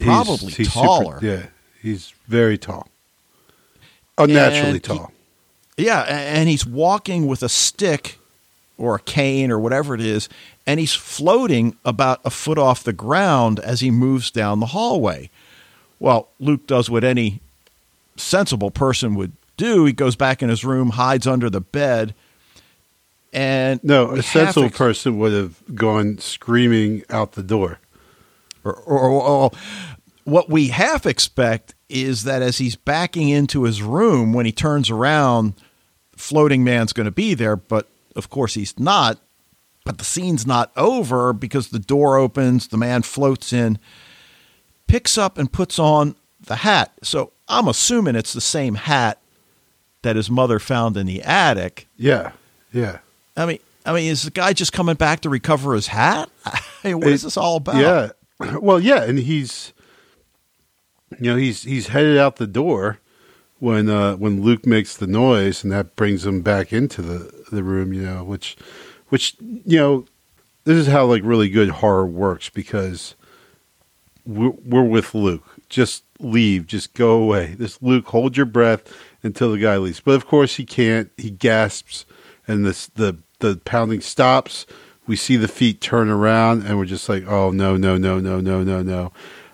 [0.00, 1.18] probably He's- he's super- taller.
[1.22, 1.46] yeah,
[1.80, 2.88] he's very tall,
[4.16, 5.12] unnaturally And he- tall.
[5.76, 8.18] Yeah, and he's walking with a stick
[8.76, 10.28] or a cane or whatever it is,
[10.68, 15.30] and he's floating about a foot off the ground as he moves down the hallway.
[15.98, 17.40] Well, Luke does what any
[18.16, 19.86] sensible person would do.
[19.86, 22.14] He goes back in his room, hides under the bed,
[23.32, 27.78] and no, a sensible ex- person would have gone screaming out the door.
[28.64, 29.50] or, or, or- or
[30.24, 34.90] what we half expect is that as he's backing into his room, when he turns
[34.90, 35.54] around,
[36.14, 37.56] floating man's going to be there.
[37.56, 39.18] But of course, he's not.
[39.88, 43.78] But the scene's not over because the door opens, the man floats in,
[44.86, 46.92] picks up and puts on the hat.
[47.02, 49.18] So I'm assuming it's the same hat
[50.02, 51.86] that his mother found in the attic.
[51.96, 52.32] Yeah,
[52.70, 52.98] yeah.
[53.34, 56.28] I mean, I mean, is the guy just coming back to recover his hat?
[56.44, 57.76] I mean, what is It- this all about?
[57.76, 58.10] Yeah.
[58.60, 59.72] Well, yeah, and he's
[61.18, 62.98] you know, he's he's headed out the door
[63.58, 67.62] when uh when Luke makes the noise and that brings him back into the the
[67.62, 68.54] room, you know, which
[69.08, 70.06] which you know,
[70.64, 73.14] this is how like really good horror works because
[74.26, 75.44] we're, we're with Luke.
[75.68, 77.54] Just leave, just go away.
[77.58, 78.92] This Luke, hold your breath
[79.22, 80.00] until the guy leaves.
[80.00, 81.10] But of course he can't.
[81.16, 82.06] He gasps
[82.48, 84.66] and this the the pounding stops.
[85.06, 88.40] We see the feet turn around, and we're just like, "Oh no, no, no, no,
[88.40, 89.12] no, no, no!"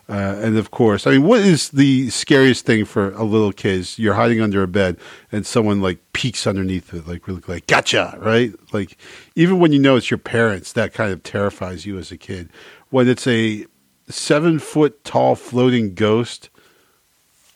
[0.09, 3.81] Uh, and of course, I mean, what is the scariest thing for a little kid?
[3.81, 4.99] Is you're hiding under a bed,
[5.33, 8.53] and someone like peeks underneath it, like really like, "Gotcha!" Right?
[8.73, 8.99] Like,
[9.35, 12.51] even when you know it's your parents, that kind of terrifies you as a kid.
[12.91, 13.65] When it's a
[14.09, 16.51] seven foot tall floating ghost,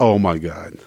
[0.00, 0.78] oh my god!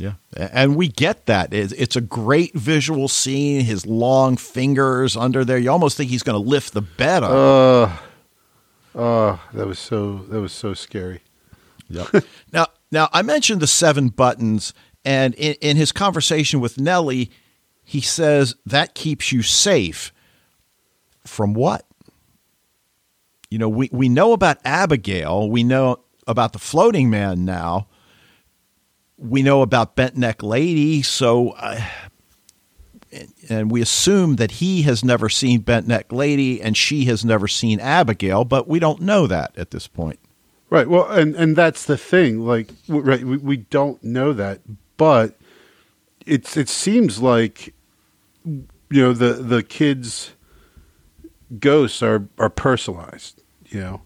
[0.00, 1.54] Yeah, and we get that.
[1.54, 3.60] It's it's a great visual scene.
[3.60, 5.58] His long fingers under there.
[5.58, 7.30] You almost think he's going to lift the bed up.
[7.30, 7.96] Uh,
[8.94, 11.22] uh, that was so that was so scary.
[11.88, 12.24] Yep.
[12.52, 14.74] now, now I mentioned the seven buttons,
[15.04, 17.30] and in, in his conversation with Nellie,
[17.84, 20.12] he says that keeps you safe
[21.26, 21.86] from what?
[23.50, 25.50] You know, we we know about Abigail.
[25.50, 27.88] We know about the floating man now.
[29.18, 31.02] We know about Bent Neck Lady.
[31.02, 31.80] So, uh,
[33.48, 37.46] and- we assume that he has never seen Bent Neck Lady, and she has never
[37.48, 38.44] seen Abigail.
[38.44, 40.18] But we don't know that at this point.
[40.70, 40.88] Right.
[40.88, 42.40] Well, and and that's the thing.
[42.40, 44.60] Like, right, we, we don't know that,
[44.96, 45.36] but
[46.24, 47.74] it's it seems like
[48.44, 50.32] you know the the kids'
[51.58, 53.42] ghosts are are personalized.
[53.68, 54.02] You know,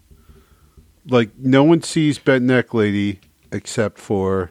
[1.08, 3.20] like no one sees Bent Neck Lady
[3.52, 4.50] except for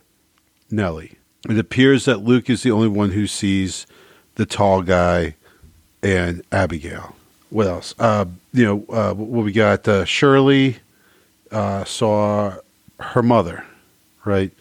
[0.71, 1.17] Nellie.
[1.49, 3.85] It appears that Luke is the only one who sees
[4.35, 5.35] the tall guy
[6.03, 7.15] and Abigail.
[7.49, 7.95] What else?
[7.99, 9.87] Uh, you know, uh, what we got?
[9.87, 10.77] Uh, Shirley
[11.51, 12.55] uh, saw
[12.99, 13.65] her mother,
[14.25, 14.51] right?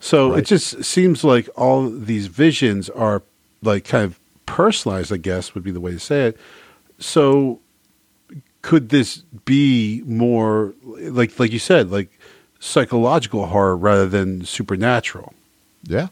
[0.00, 0.38] So Right.
[0.40, 3.22] it just seems like all these visions are
[3.62, 6.36] like kind of personalized, I guess would be the way to say it.
[6.98, 7.60] So
[8.62, 12.10] could this be more like like you said, like
[12.58, 15.34] psychological horror rather than supernatural?
[15.84, 16.08] Yeah.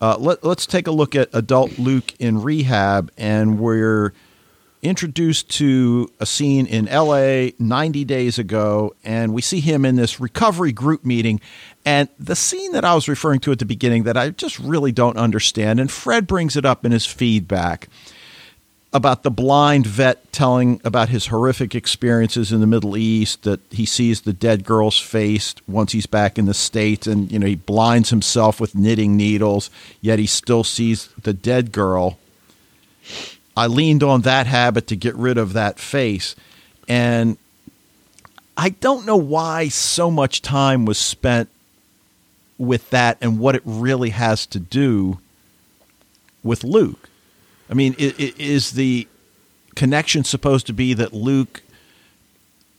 [0.00, 4.12] Uh, let, let's take a look at adult Luke in rehab, and we're
[4.80, 10.20] introduced to a scene in LA 90 days ago, and we see him in this
[10.20, 11.40] recovery group meeting.
[11.84, 14.92] And the scene that I was referring to at the beginning that I just really
[14.92, 17.88] don't understand, and Fred brings it up in his feedback
[18.92, 23.84] about the blind vet telling about his horrific experiences in the Middle East that he
[23.84, 27.54] sees the dead girl's face once he's back in the states and you know he
[27.54, 29.70] blinds himself with knitting needles
[30.00, 32.18] yet he still sees the dead girl
[33.56, 36.34] I leaned on that habit to get rid of that face
[36.88, 37.36] and
[38.56, 41.50] I don't know why so much time was spent
[42.56, 45.18] with that and what it really has to do
[46.42, 47.08] with Luke?
[47.70, 49.06] I mean, is the
[49.74, 51.62] connection supposed to be that Luke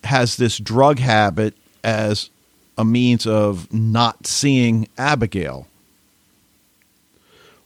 [0.04, 2.30] has this drug habit as
[2.78, 5.68] a means of not seeing Abigail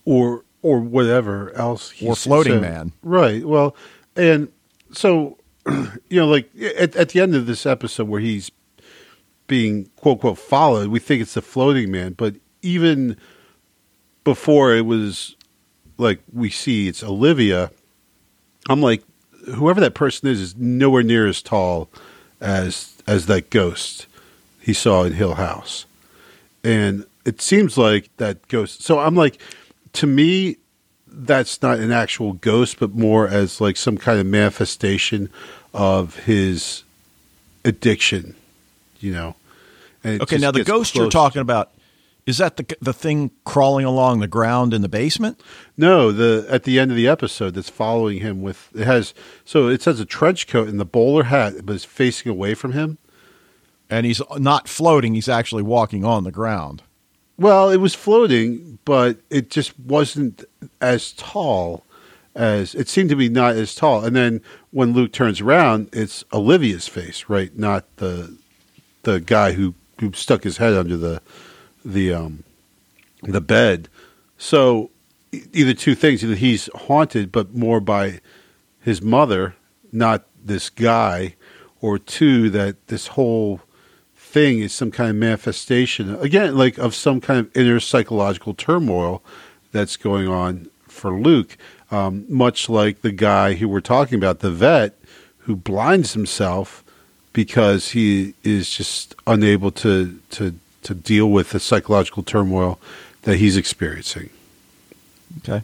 [0.06, 2.62] or or whatever else Or floating said.
[2.62, 2.92] man.
[3.04, 3.76] right well
[4.16, 4.50] and
[4.92, 8.52] so you know like at, at the end of this episode where he's
[9.48, 13.16] being quote quote followed we think it's the floating man but even
[14.24, 15.36] before it was
[15.98, 17.72] like we see it's olivia.
[18.70, 19.04] I'm like
[19.56, 21.90] whoever that person is is nowhere near as tall
[22.40, 24.08] as as that ghost
[24.60, 25.86] he saw in hill house.
[26.64, 29.40] And it seems like that ghost so i'm like
[29.94, 30.58] to me
[31.08, 35.30] that's not an actual ghost but more as like some kind of manifestation
[35.74, 36.84] of his
[37.64, 38.36] addiction
[39.04, 39.36] you know?
[40.04, 41.72] And Okay, now the ghost you're talking about
[42.26, 45.42] is that the the thing crawling along the ground in the basement?
[45.78, 49.14] no the at the end of the episode that's following him with it has
[49.46, 52.72] so it says a trench coat and the bowler hat but it's facing away from
[52.74, 52.98] him
[53.90, 56.82] And he's not floating; he's actually walking on the ground.
[57.38, 60.44] Well, it was floating, but it just wasn't
[60.82, 61.86] as tall
[62.36, 64.04] as it seemed to be not as tall.
[64.06, 67.56] And then when Luke turns around, it's Olivia's face, right?
[67.58, 68.36] Not the
[69.04, 71.22] the guy who, who stuck his head under the
[71.84, 72.44] the um
[73.22, 73.90] the bed.
[74.38, 74.90] So
[75.32, 78.20] either two things, either he's haunted but more by
[78.82, 79.56] his mother,
[79.92, 81.36] not this guy,
[81.82, 83.62] or two that this whole
[84.16, 89.22] thing is some kind of manifestation again like of some kind of inner psychological turmoil
[89.72, 91.56] that's going on for luke
[91.92, 94.98] um, much like the guy who we're talking about the vet
[95.40, 96.84] who blinds himself
[97.32, 102.80] because he is just unable to to to deal with the psychological turmoil
[103.24, 104.30] that he's experiencing
[105.40, 105.64] Okay.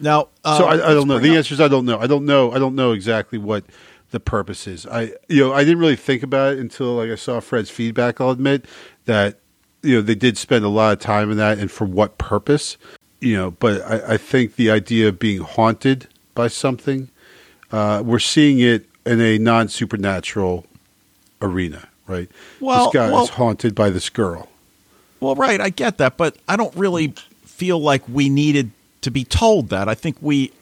[0.00, 1.18] Now, uh, so I, I don't know.
[1.18, 1.98] The up- answer is I don't know.
[1.98, 2.52] I don't know.
[2.52, 3.64] I don't know exactly what
[4.10, 4.86] the purpose is.
[4.86, 8.20] I you know I didn't really think about it until like I saw Fred's feedback.
[8.20, 8.64] I'll admit
[9.04, 9.38] that
[9.82, 12.76] you know they did spend a lot of time in that and for what purpose.
[13.20, 17.08] You know, but I, I think the idea of being haunted by something,
[17.72, 20.64] uh, we're seeing it in a non supernatural
[21.42, 22.28] arena, right?
[22.60, 24.48] Well- this guy well- is haunted by this girl.
[25.20, 27.12] Well, right, I get that, but I don't really
[27.44, 29.88] feel like we needed to be told that.
[29.88, 30.52] I think we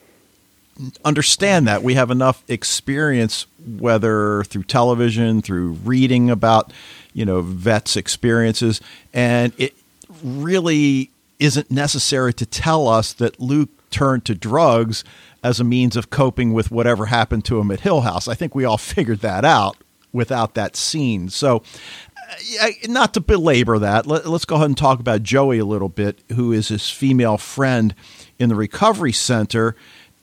[1.05, 1.83] understand that.
[1.83, 6.71] We have enough experience, whether through television, through reading about,
[7.13, 8.81] you know, vets' experiences,
[9.13, 9.75] and it
[10.23, 15.03] really isn't necessary to tell us that Luke turned to drugs
[15.43, 18.27] as a means of coping with whatever happened to him at Hill House.
[18.27, 19.77] I think we all figured that out
[20.13, 21.29] without that scene.
[21.29, 21.63] So,
[22.61, 25.89] uh, not to belabor that, let, us go ahead and talk about Joey a little
[25.89, 27.95] bit, who is his female friend
[28.37, 29.75] in the recovery center.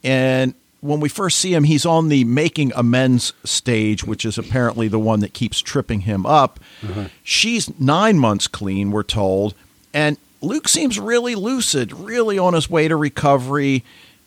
[0.02, 4.86] And when we first see him, he's on the making amends stage, which is apparently
[4.86, 6.60] the one that keeps tripping him up.
[6.82, 7.06] Uh-huh.
[7.22, 9.54] She's nine months clean, we're told.
[9.94, 13.82] And Luke seems really lucid, really on his way to recovery.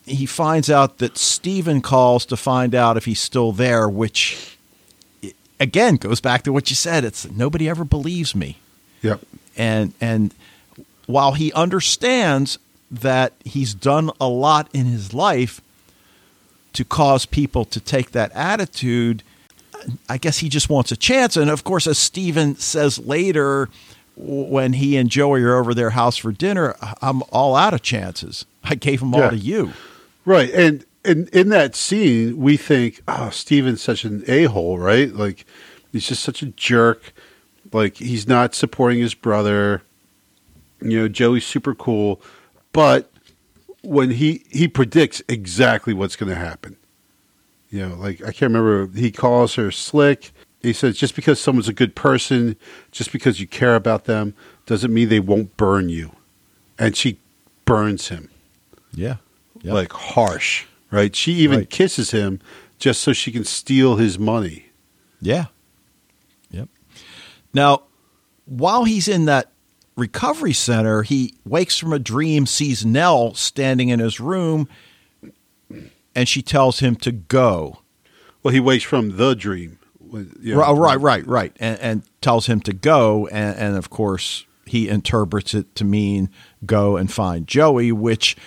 [0.06, 4.57] He finds out that Steven calls to find out if he's still there, which
[5.60, 7.04] again goes back to what you said.
[7.04, 8.58] It's nobody ever believes me.
[9.02, 9.22] Yep.
[9.56, 10.34] And and
[11.06, 15.62] while he understands that he's done a lot in his life
[16.74, 19.24] to cause people to take that attitude,
[20.10, 21.36] I guess he just wants a chance.
[21.38, 23.70] And of course, as Steven says later,
[24.15, 28.46] when he and Joey are over their house for dinner, I'm all out of chances.
[28.63, 29.74] I gave them all to you.
[30.26, 30.50] Right.
[30.52, 35.12] And and in that scene, we think, oh, Steven's such an a hole, right?
[35.13, 35.46] Like
[35.91, 37.13] he's just such a jerk.
[37.71, 39.82] Like he's not supporting his brother.
[40.82, 42.21] You know, Joey's super cool,
[42.73, 43.10] but
[43.82, 46.77] when he he predicts exactly what's going to happen.
[47.69, 48.88] You know, like I can't remember.
[48.98, 50.32] He calls her slick.
[50.62, 52.56] He says just because someone's a good person,
[52.92, 54.34] just because you care about them,
[54.65, 56.12] doesn't mean they won't burn you.
[56.79, 57.19] And she
[57.65, 58.29] burns him
[58.94, 59.17] Yeah.
[59.62, 59.73] Yep.
[59.73, 61.15] like harsh, right?
[61.15, 61.69] She even Right.
[61.69, 62.40] kisses him
[62.79, 64.67] just so she can steal his money.
[65.21, 65.46] Yeah.
[66.52, 66.69] Yep.
[67.54, 67.83] Now,
[68.46, 69.52] while he's in that
[69.96, 74.67] recovery center, he wakes from a dream, sees Nell standing in his room,
[76.15, 77.79] and she tells him to go.
[78.44, 79.79] Well, he wakes from the dream.
[80.40, 81.58] You know, Right, right, right, right.
[81.60, 83.27] And, and tells him to go.
[83.27, 86.29] And, and of course, he interprets it to mean
[86.65, 88.38] go and find Joey, which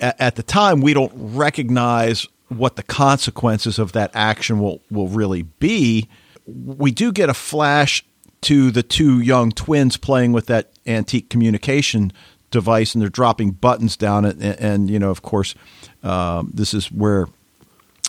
[0.00, 5.42] at the time we don't recognize what the consequences of that action will, will really
[5.42, 6.08] be.
[6.46, 8.04] We do get a flash
[8.42, 12.12] to the two young twins playing with that antique communication
[12.50, 14.36] device and they're dropping buttons down it.
[14.36, 15.54] And, and you know, of course,
[16.02, 17.28] um, this is where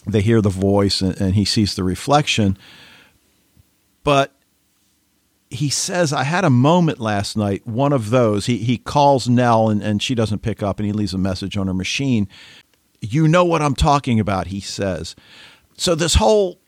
[0.08, 2.58] they hear the voice and, and he sees the reflection.
[4.04, 4.34] But
[5.52, 8.46] he says, I had a moment last night, one of those.
[8.46, 11.58] He, he calls Nell and, and she doesn't pick up and he leaves a message
[11.58, 12.30] on her machine.
[13.02, 15.16] You know what I'm talking about, he says.
[15.78, 16.60] So, this whole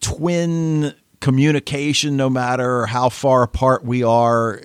[0.00, 4.62] twin communication, no matter how far apart we are,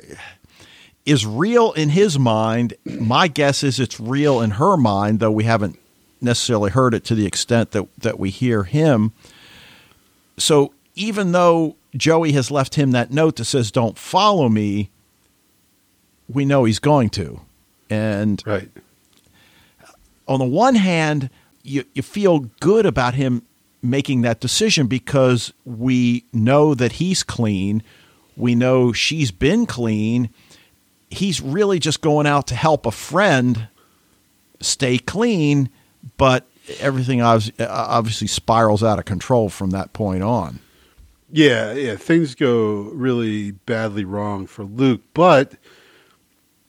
[1.06, 2.76] is real in his mind.
[2.86, 5.78] My guess is it's real in her mind, though we haven't
[6.22, 9.12] necessarily heard it to the extent that, that we hear him.
[10.38, 14.90] So even though Joey has left him that note that says, Don't follow me,
[16.30, 17.42] we know he's going to.
[17.90, 18.70] And Right.
[20.28, 21.30] on the one hand,
[21.64, 23.44] you, you feel good about him
[23.82, 27.84] making that decision because we know that he's clean.
[28.38, 30.30] We know she's been clean.
[31.10, 33.68] He's really just going out to help a friend
[34.62, 35.70] stay clean,
[36.18, 36.46] but
[36.80, 40.60] everything obviously spirals out of control from that point on.
[41.32, 45.54] Yeah, yeah, things go really badly wrong for Luke, but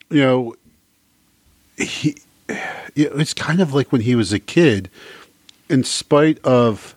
[0.09, 0.55] you know,
[1.77, 2.17] he
[2.95, 4.89] it's kind of like when he was a kid.
[5.69, 6.95] In spite of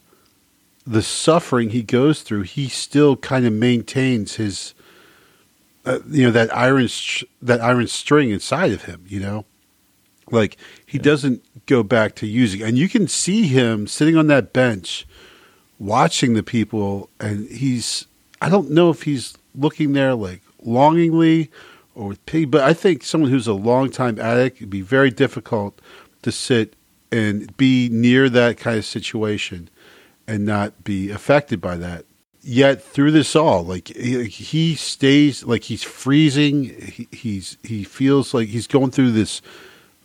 [0.86, 4.74] the suffering he goes through, he still kind of maintains his,
[5.86, 6.88] uh, you know, that iron
[7.42, 9.06] that iron string inside of him.
[9.08, 9.46] You know,
[10.30, 14.54] like he doesn't go back to using, and you can see him sitting on that
[14.54, 15.08] bench
[15.80, 18.06] watching the people and he's
[18.42, 21.50] I don't know if he's looking there like longingly
[21.94, 25.80] or with pity, but I think someone who's a longtime addict it'd be very difficult
[26.22, 26.76] to sit
[27.12, 29.70] and be near that kind of situation
[30.28, 32.06] and not be affected by that.
[32.42, 36.66] Yet through this all, like he, stays like he's freezing.
[36.80, 39.42] He, he's he feels like he's going through this,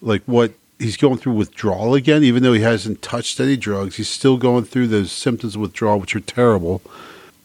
[0.00, 3.96] like what he's going through withdrawal again, even though he hasn't touched any drugs.
[3.96, 6.82] He's still going through those symptoms of withdrawal, which are terrible.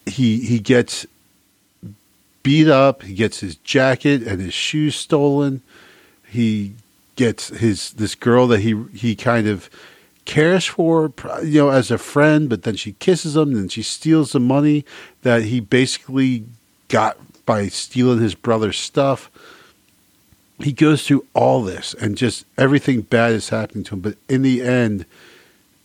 [0.05, 1.05] He he gets
[2.41, 3.03] beat up.
[3.03, 5.61] He gets his jacket and his shoes stolen.
[6.27, 6.73] He
[7.15, 9.69] gets his this girl that he he kind of
[10.25, 11.13] cares for,
[11.43, 14.83] you know, as a friend, but then she kisses him and she steals the money
[15.21, 16.45] that he basically
[16.87, 19.29] got by stealing his brother's stuff
[20.59, 24.41] he goes through all this and just everything bad is happening to him but in
[24.41, 25.05] the end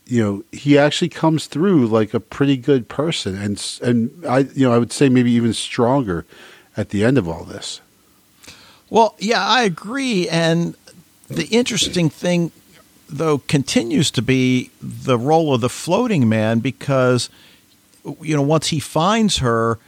[0.05, 4.65] you know he actually comes through like a pretty good person and and i you
[4.65, 6.25] know i would say maybe even stronger
[6.77, 7.81] at the end of all this
[8.91, 10.27] Well, yeah, I agree.
[10.27, 10.75] And
[11.29, 12.51] the interesting thing,
[13.07, 17.29] though, continues to be the role of the floating man because,
[18.19, 19.79] you know, once he finds her,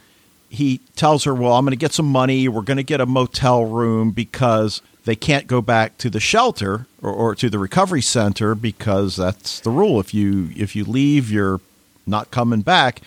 [0.54, 2.48] he tells her, Well, I'm going to get some money.
[2.48, 6.86] We're going to get a motel room because they can't go back to the shelter
[7.02, 10.00] or, or to the recovery center because that's the rule.
[10.00, 11.60] If you if you leave, you're
[12.06, 13.00] not coming back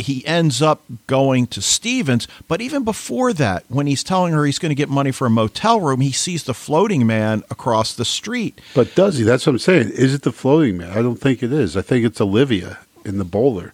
[0.00, 2.26] he ends up going to Stevens.
[2.48, 5.30] But even before that, when he's telling her he's going to get money for a
[5.30, 8.60] motel room, he sees the floating man across the street.
[8.74, 11.42] but does he that's what i'm saying is it the floating man i don't think
[11.42, 13.72] it is i think it's olivia in the bowler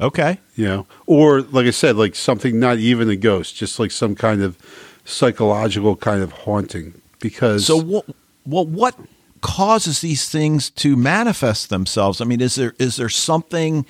[0.00, 0.38] Okay.
[0.56, 4.14] you know or like i said like something not even a ghost just like some
[4.14, 4.56] kind of
[5.04, 8.06] psychological kind of haunting because So what?
[8.46, 8.94] Well, what
[9.42, 12.20] causes these things to manifest themselves?
[12.20, 13.84] I mean, is there is there something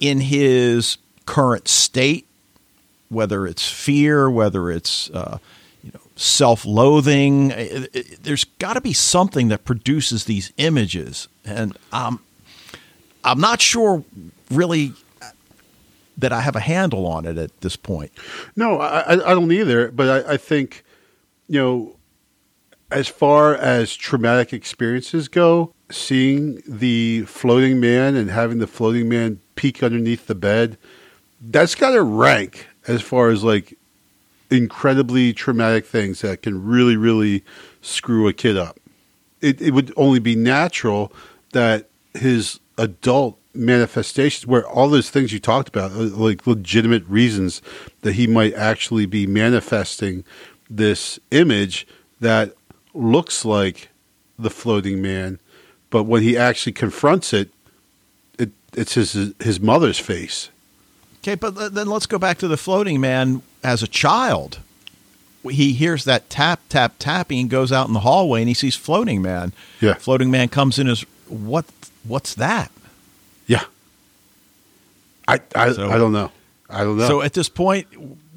[0.00, 0.96] in his
[1.26, 2.26] current state,
[3.10, 5.38] whether it's fear, whether it's uh,
[5.82, 7.50] you know self-loathing?
[7.50, 12.20] It- it- There's got to be something that produces these images, and um,
[13.22, 14.02] I'm not sure
[14.54, 15.30] really uh,
[16.18, 18.12] that I have a handle on it at this point.
[18.56, 19.90] No, I, I I don't either.
[19.90, 20.84] But I, I think,
[21.48, 21.96] you know,
[22.90, 29.40] as far as traumatic experiences go, seeing the floating man and having the floating man
[29.56, 30.78] peek underneath the bed,
[31.40, 33.76] that's got to rank as far as like
[34.50, 37.42] incredibly traumatic things that can really, really
[37.80, 38.78] screw a kid up.
[39.40, 41.12] It, it would only be natural
[41.52, 47.62] that his adult manifestations, where all those things you talked about, uh, like legitimate reasons
[48.02, 50.24] that he might actually be manifesting
[50.68, 51.86] this image
[52.20, 52.54] that
[52.94, 53.88] looks like
[54.38, 55.38] the floating man,
[55.90, 57.50] but when he actually confronts it,
[58.38, 60.50] it it's his his mother's face.
[61.20, 64.58] Okay, but then let's go back to the floating man as a child.
[65.48, 69.22] He hears that tap, tap, tapping, goes out in the hallway and he sees floating
[69.22, 69.52] man.
[69.80, 69.94] Yeah.
[69.94, 71.66] Floating man comes in as what?
[72.02, 72.70] What's that?
[75.28, 75.36] Yeah.
[75.54, 76.30] I I, So- I don't know.
[76.70, 77.06] I don't know.
[77.06, 77.86] So at this point,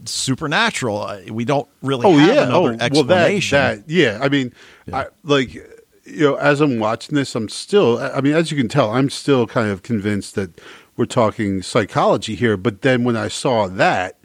[0.05, 1.01] supernatural.
[1.01, 2.43] Uh, We don't really Oh have yeah.
[2.43, 4.19] another Oh well, that that yeah.
[4.21, 4.53] I mean,
[4.91, 7.99] I, like you know, as I'm watching this, I'm still.
[7.99, 10.61] I mean, as you can tell, I'm still kind of convinced that
[10.95, 12.57] we're talking psychology here.
[12.57, 14.15] But then when I saw that,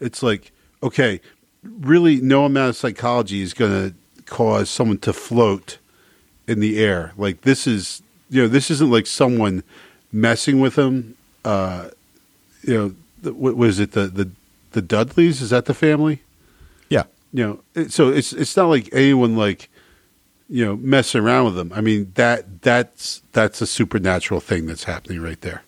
[0.00, 0.50] it's like,
[0.82, 1.20] okay,
[1.62, 3.94] really, no amount of psychology is going to
[4.24, 5.78] cause someone to float
[6.48, 7.12] in the air.
[7.16, 9.62] Like this is, you know, this isn't like someone
[10.12, 11.16] messing with them.
[11.44, 11.90] Uh,
[12.62, 13.92] you know, the, what was it?
[13.92, 14.30] The the
[14.72, 16.22] the Dudleys is that the family?
[16.88, 17.04] yeah.
[17.32, 19.68] you know it- so it's it's not like anyone like
[20.48, 24.84] you know messing around with them i mean that that's that's a supernatural thing that's
[24.84, 25.62] happening right there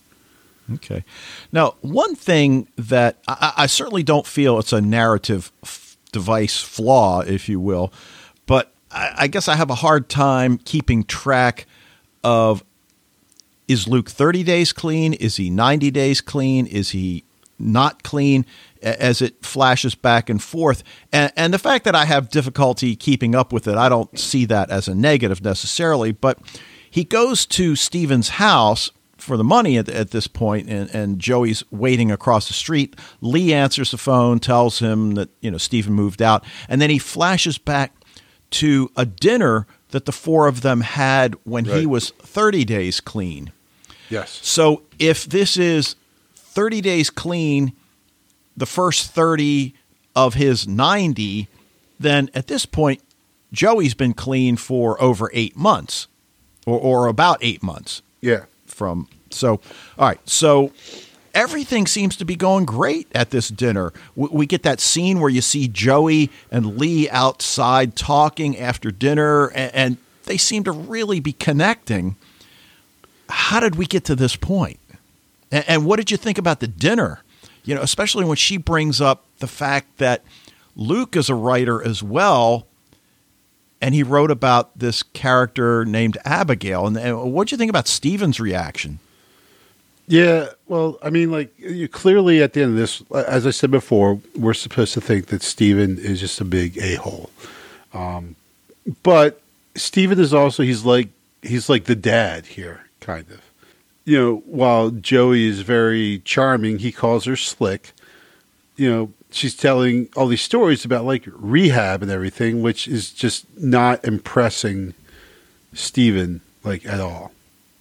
[0.75, 1.05] Okay.
[1.51, 7.21] Now, one thing that I, I certainly don't feel it's a narrative f- device flaw,
[7.21, 7.93] if you will,
[8.47, 11.67] but I, I guess I have a hard time keeping track
[12.23, 12.63] of
[13.69, 15.13] is Luke 30 days clean?
[15.15, 16.67] Is he 90 days clean?
[16.67, 17.25] Is he
[17.59, 18.45] not clean
[18.83, 20.83] as it flashes back and forth?
[21.13, 24.45] And, and the fact that I have difficulty keeping up with it, I don't see
[24.47, 26.39] that as a negative necessarily, but
[26.91, 31.63] he goes to Steven's house for the money at, at this point, and, and Joey's
[31.71, 32.97] waiting across the street.
[33.21, 36.99] Leigh answers the phone, tells him that you know Steven moved out, and then he
[36.99, 37.95] flashes back
[38.51, 43.53] to a dinner that the four of them had when he was 30 days clean.
[44.11, 45.97] yes So if this is
[46.35, 47.73] 30 days clean,
[48.57, 49.75] the first 30
[50.15, 51.49] of his 90,
[51.99, 53.01] then at this point,
[53.53, 56.09] Joey's been clean for over eight months
[56.67, 59.09] or, or about eight months yeah from.
[59.31, 59.61] So,
[59.99, 60.21] all right.
[60.29, 60.73] So
[61.35, 63.93] everything seems to be going great at this dinner.
[64.15, 69.99] We, get that scene where you see Joey and Leigh outside talking after dinner, and,
[70.25, 72.15] they seem to really be connecting.
[73.29, 74.79] How did we get to this point?
[75.51, 77.25] And, and what did you think about the dinner?
[77.65, 80.23] You know, especially when she brings up the fact that
[80.77, 82.69] Luke is a writer as well,
[83.81, 86.87] and he wrote about this character named Abigail.
[86.87, 89.01] And, and what do you think about Steven's reaction?
[90.07, 93.71] Yeah well i mean like you, clearly at the end of this as i said
[93.71, 97.31] before we're supposed to think that steven is just a big a-hole.
[97.95, 98.37] Um,
[99.03, 99.41] but
[99.75, 101.09] steven is also he's like
[101.43, 103.41] he's like the dad here kind of.
[104.05, 107.93] You know while joey is very charming he calls her slick.
[108.77, 113.47] You know, she's telling all these stories about like rehab and everything, which is just
[113.59, 114.95] not impressing
[115.75, 117.33] Steven like at all.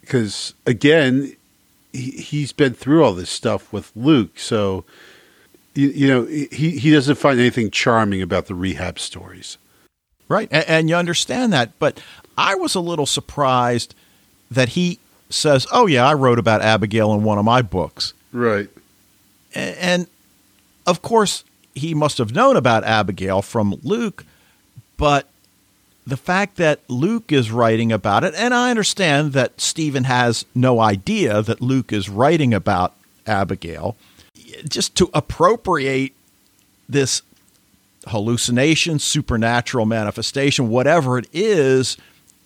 [0.01, 1.36] Because again,
[1.93, 4.83] he, he's been through all this stuff with Luke, so
[5.73, 6.45] you, you know he
[6.77, 9.57] he doesn't find anything charming about the rehab stories.
[10.27, 10.47] Right.
[10.51, 11.77] And, and you understand that.
[11.79, 12.01] But
[12.37, 13.93] I was a little surprised
[14.49, 18.13] that he says, Oh, yeah, I wrote about Abigail in one of my books.
[18.31, 18.69] Right.
[19.53, 20.07] A- And
[20.87, 21.43] of course,
[21.75, 24.25] he must have known about Abigail from Luke,
[24.95, 25.27] but
[26.12, 30.82] the fact that Luke is writing about it, and I understand that Steven has no
[30.82, 32.93] idea that Luke is writing about
[33.26, 33.95] Abigail,
[34.68, 36.12] just to appropriate
[36.89, 37.22] this
[38.07, 41.95] hallucination, supernatural manifestation, whatever it is,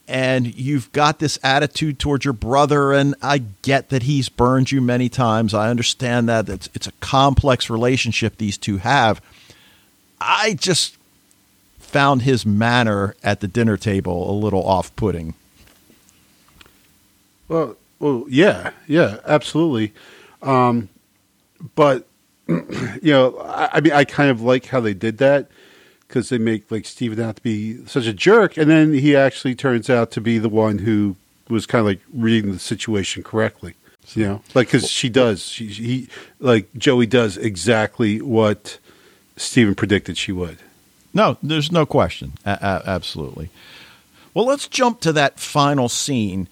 [0.07, 4.79] and you've got this attitude towards your brother, and I get that he's burned you
[4.79, 5.55] many times.
[5.55, 9.23] I understand that it's it's a complex relationship these two have.
[10.21, 10.94] I just
[11.95, 15.33] found his manner at the dinner table a little off-putting.
[17.47, 19.93] Well, well, yeah, yeah, absolutely.
[20.41, 20.89] Um,
[21.73, 22.05] but
[22.49, 25.47] you know, I, I mean, I kind of like how they did that
[26.05, 29.55] because they make like Steven out to be such a jerk, and then he actually
[29.55, 31.15] turns out to be the one who
[31.47, 33.75] was kind of like reading the situation correctly.
[34.15, 36.09] You know, like because she does, she he
[36.41, 38.79] like Joey does exactly what
[39.37, 40.57] Steven predicted she would.
[41.15, 42.33] No, there's no question.
[42.45, 43.49] A- a- absolutely.
[44.35, 46.47] Well, let's jump to that final scene.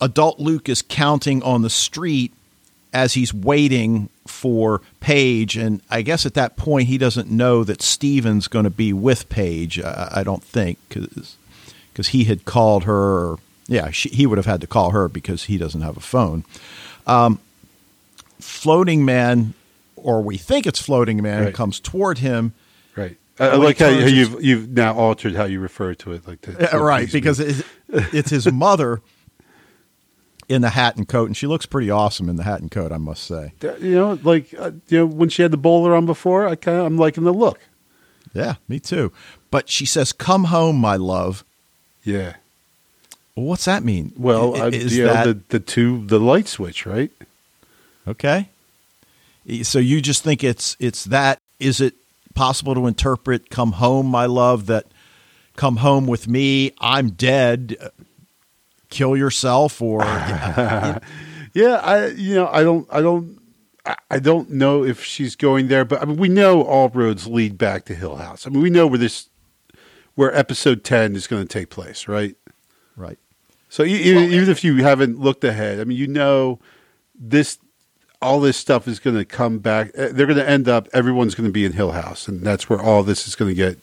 [0.00, 2.32] Adult Luke is counting on the street
[2.92, 7.80] as he's waiting for Paige, and I guess at that point he doesn't know that
[7.80, 9.80] Steven's going to be with Paige.
[9.80, 13.36] I, I don't think because he had called her.
[13.66, 16.44] Yeah, she, he would have had to call her because he doesn't have a phone.
[17.06, 17.38] Um,
[18.40, 19.54] floating man,
[19.96, 21.54] or we think it's floating man, Right.
[21.54, 22.52] comes toward him.
[22.96, 23.16] Right.
[23.38, 26.12] I, I When he like how, how you've you've now altered how you refer to
[26.12, 29.00] it, like the, Yeah, right, because it's, it's his mother
[30.48, 32.92] in the hat and coat, and she looks pretty awesome in the hat and coat,
[32.92, 33.52] I must say.
[33.62, 36.78] you know, like uh, you know, when she had the bowler on before, I kind
[36.78, 37.60] of I'm liking the look.
[38.32, 39.12] Yeah, me too.
[39.50, 41.44] But she says, "Come home, my love."
[42.02, 42.34] Yeah.
[43.34, 44.12] Well, what's that mean?
[44.16, 47.10] Well, I- I, is you know, that the the two the light switch, right?
[48.06, 48.48] okay?
[49.62, 51.94] So you just think it's it's that is it
[52.34, 54.66] possible to interpret "Come home, my love"?
[54.66, 54.86] That
[55.56, 57.76] "Come home with me, I'm dead."
[58.90, 61.00] Kill yourself, or yeah,
[61.54, 63.40] I you know I don't I don't
[64.10, 67.58] I don't know if she's going there, but I mean we know all roads lead
[67.58, 68.46] back to Hill House.
[68.46, 69.28] I mean we know where this
[70.14, 72.36] where episode ten is going to take place, right?
[72.96, 73.18] Right.
[73.68, 76.60] So even, even if you haven't looked ahead, I mean you know
[77.14, 77.58] this
[78.24, 79.90] all this stuff is going to come back.
[79.94, 80.88] Eh, they're going to end up.
[80.92, 83.54] Everyone's going to be in Hill House, and that's where all this is going to
[83.54, 83.78] get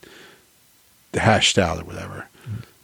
[1.13, 2.27] hashed out or whatever.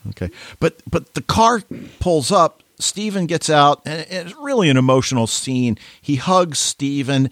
[0.10, 0.30] Okay,
[0.60, 1.62] but but the car
[2.00, 2.64] pulls up.
[2.80, 5.78] Steven gets out, and it's really an emotional scene.
[6.00, 7.32] He hugs Steven,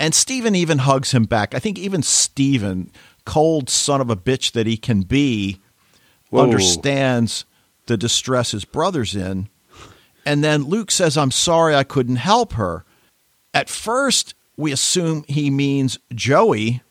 [0.00, 1.54] and Steven even hugs him back.
[1.54, 2.90] I think even Steven,
[3.26, 5.60] cold son of a bitch that he can be,
[6.30, 6.42] Whoa.
[6.42, 7.44] understands
[7.86, 9.48] the distress his brother's in.
[10.24, 12.85] And then Luke says, I'm sorry I couldn't help her.
[13.56, 16.82] At first, we assume he means Joey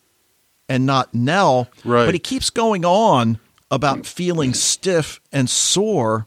[0.68, 1.70] and not Nell.
[1.84, 2.05] Right.
[2.05, 3.39] But he keeps going on
[3.70, 6.26] about feeling stiff and sore,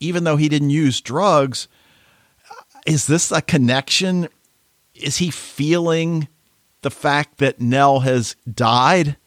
[0.00, 1.68] even though he didn't use drugs.
[2.86, 4.28] Is this a connection?
[4.94, 6.28] Is he feeling
[6.80, 9.18] the fact that Nell has died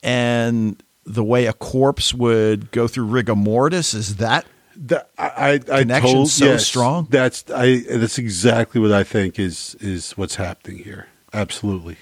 [0.00, 3.94] and the way a corpse would go through rigor mortis?
[3.94, 4.46] Is that
[4.76, 7.08] the, I, I connection told, so yes, strong?
[7.10, 7.84] That's I.
[7.90, 11.08] That's exactly what I think is is what's happening here.
[11.32, 11.96] Absolutely.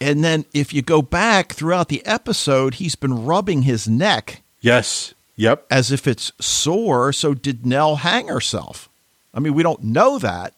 [0.00, 4.42] And then if you go back throughout the episode, he's been rubbing his neck.
[4.60, 5.14] Yes.
[5.36, 5.66] Yep.
[5.70, 7.12] As if it's sore.
[7.12, 8.88] So did Nell hang herself?
[9.32, 10.54] I mean, we don't know that.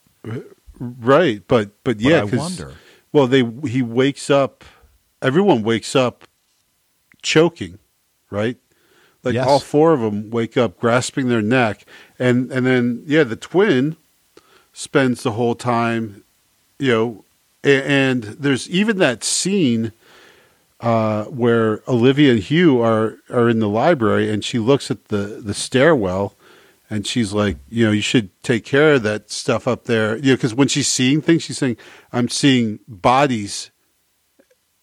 [0.78, 2.74] Right, but but yeah, but I wonder.
[3.12, 4.64] Well, they he wakes up.
[5.22, 6.24] Everyone wakes up
[7.22, 7.78] choking,
[8.30, 8.58] right?
[9.26, 9.48] Like yes.
[9.48, 11.84] all four of them wake up grasping their neck,
[12.16, 13.96] and and then yeah, the twin
[14.72, 16.22] spends the whole time,
[16.78, 17.24] you know,
[17.64, 19.90] and there's even that scene
[20.78, 25.40] uh, where Olivia and Hugh are are in the library, and she looks at the
[25.42, 26.34] the stairwell,
[26.88, 30.30] and she's like, you know, you should take care of that stuff up there, you
[30.30, 31.78] know, because when she's seeing things, she's saying,
[32.12, 33.72] I'm seeing bodies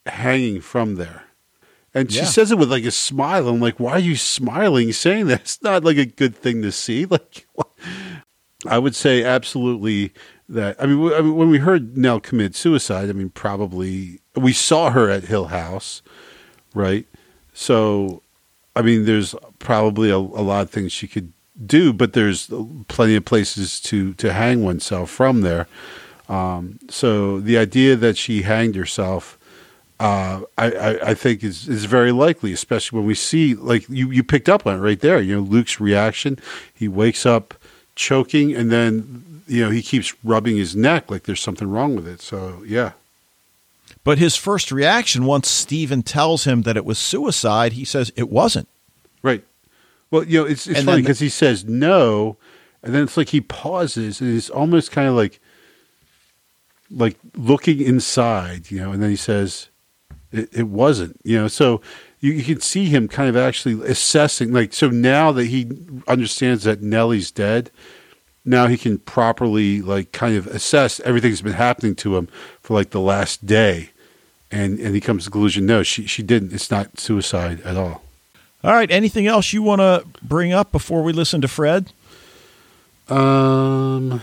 [0.05, 1.22] hanging from there.
[1.93, 2.25] And she yeah.
[2.25, 3.47] says it with like a smile.
[3.47, 5.41] I'm like, why are you smiling saying that?
[5.41, 7.05] It's not like a good thing to see.
[7.13, 7.47] Like,
[8.65, 10.13] I would say absolutely
[10.49, 14.53] that I mean, I mean, when we heard Nell commit suicide, I mean, probably we
[14.53, 16.01] saw her at Hill House,
[16.73, 17.05] right?
[17.53, 18.23] So,
[18.75, 21.33] I mean, there's probably a, a lot of things she could
[21.65, 22.49] do, but there's
[22.87, 25.67] plenty of places to to hang oneself from there.
[26.29, 29.37] Um, so the idea that she hanged herself,
[30.03, 34.11] uh, I, I, I, think is is very likely, especially when we see like you
[34.11, 35.21] you picked up on it right there.
[35.21, 36.39] You know, Luke's reaction.
[36.73, 37.53] He wakes up
[37.95, 42.07] choking, and then you know, he keeps rubbing his neck like there's something wrong with
[42.07, 42.21] it.
[42.21, 42.91] So, yeah.
[44.03, 48.29] But his first reaction, once Steven tells him that it was suicide, he says it
[48.29, 48.67] wasn't.
[49.21, 49.43] Right.
[50.11, 52.35] Well, you know, it's, it's funny because he says no,
[52.83, 55.39] and then it's like he pauses, and it's almost kind of like,
[56.91, 59.69] like looking inside, you know, and then he says,
[60.33, 61.47] it, it wasn't, you know.
[61.47, 61.81] So
[62.19, 65.69] you, you can see him kind of actually assessing, like, so now that he
[66.07, 67.69] understands that Nellie's dead,
[68.45, 72.27] now he can properly like kind of assess everything that's been happening to him
[72.61, 73.91] for like the last day.
[74.51, 76.53] And and he comes to the conclusion no she she didn't.
[76.53, 78.03] It's not suicide at all.
[78.63, 78.91] All right.
[78.91, 81.91] Anything else you want to bring up before we listen to fred?
[83.07, 84.21] Um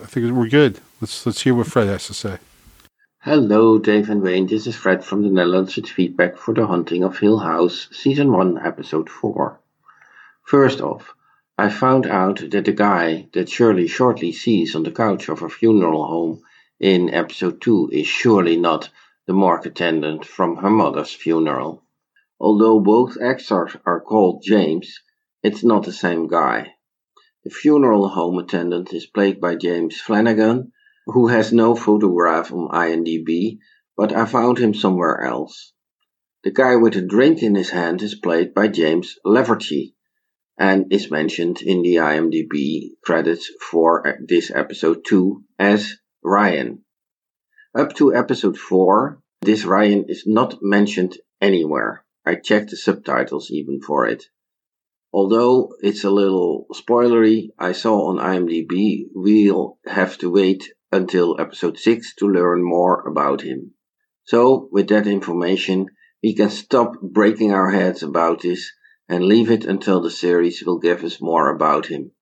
[0.00, 0.80] i think we're good.
[1.00, 2.38] Let's let's hear what fred has to say
[3.24, 7.04] hello dave and wayne this is fred from the netherlands with feedback for the Haunting
[7.04, 9.60] of hill house season 1 episode 4
[10.42, 11.14] first off
[11.56, 15.48] I found out that the guy that Shirley shortly sees on the couch of her
[15.48, 16.42] funeral home
[16.80, 18.90] in episode 2 is surely not
[19.28, 21.84] the morgue attendant from her mother's funeral.
[22.40, 24.98] Although both actors are called James,
[25.44, 26.74] it's not the same guy.
[27.44, 30.71] The funeral home attendant is played by James Flanagan,
[31.06, 33.58] who has no photograph on IMDb,
[33.96, 35.72] but I found him somewhere else.
[36.44, 39.94] The guy with a drink in his hand is played by James Laverty,
[40.58, 46.84] and is mentioned in the IMDb credits for this episode 2 as Ryan.
[47.74, 52.04] Up to episode 4, this Ryan is not mentioned anywhere.
[52.24, 54.26] I checked the subtitles even for it.
[55.12, 61.78] Although it's a little spoilery, I saw on IMDb we'll have to wait until episode
[61.78, 63.72] 6 to learn more about him.
[64.24, 65.86] So, with that information,
[66.22, 68.70] we can stop breaking our heads about this
[69.08, 72.12] and leave it until the series will give us more about him.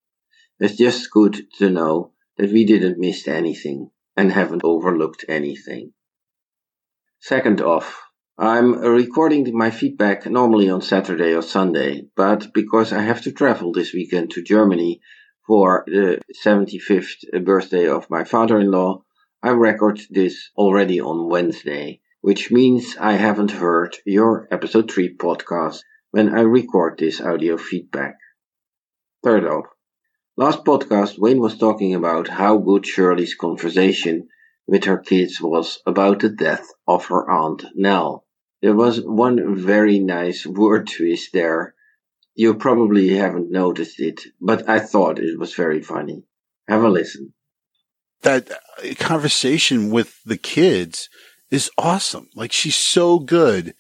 [0.58, 5.92] It's just good to know that we didn't miss anything and haven't overlooked anything.
[7.20, 8.00] Second off,
[8.38, 13.72] I'm recording my feedback normally on Saturday or Sunday, but because I have to travel
[13.72, 15.02] this weekend to Germany
[15.46, 19.02] for the 75th birthday of my father-in-law,
[19.42, 25.82] I record this already on Wednesday, which means I haven't heard your episode 3 podcast
[26.10, 28.16] when I record this audio feedback.
[29.22, 29.66] Third off,
[30.36, 34.28] last podcast Wayne was talking about how good Shirley's conversation
[34.66, 38.24] with her kids was about the death of her aunt Nell.
[38.62, 41.74] There was one very nice word twist there.
[42.40, 46.22] You probably haven't noticed it, but I thought it was very funny.
[46.68, 47.34] Have a listen.
[48.22, 51.10] That uh, conversation with the kids
[51.50, 52.30] is awesome.
[52.34, 53.74] Like she's so good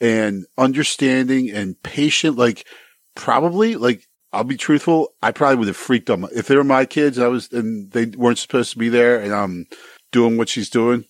[0.00, 2.38] and understanding and patient.
[2.38, 2.68] Like
[3.16, 5.08] probably like I'll be truthful.
[5.20, 7.18] I probably would have freaked them if they were my kids.
[7.18, 9.66] I was and they weren't supposed to be there, and I'm
[10.12, 11.04] doing what she's doing.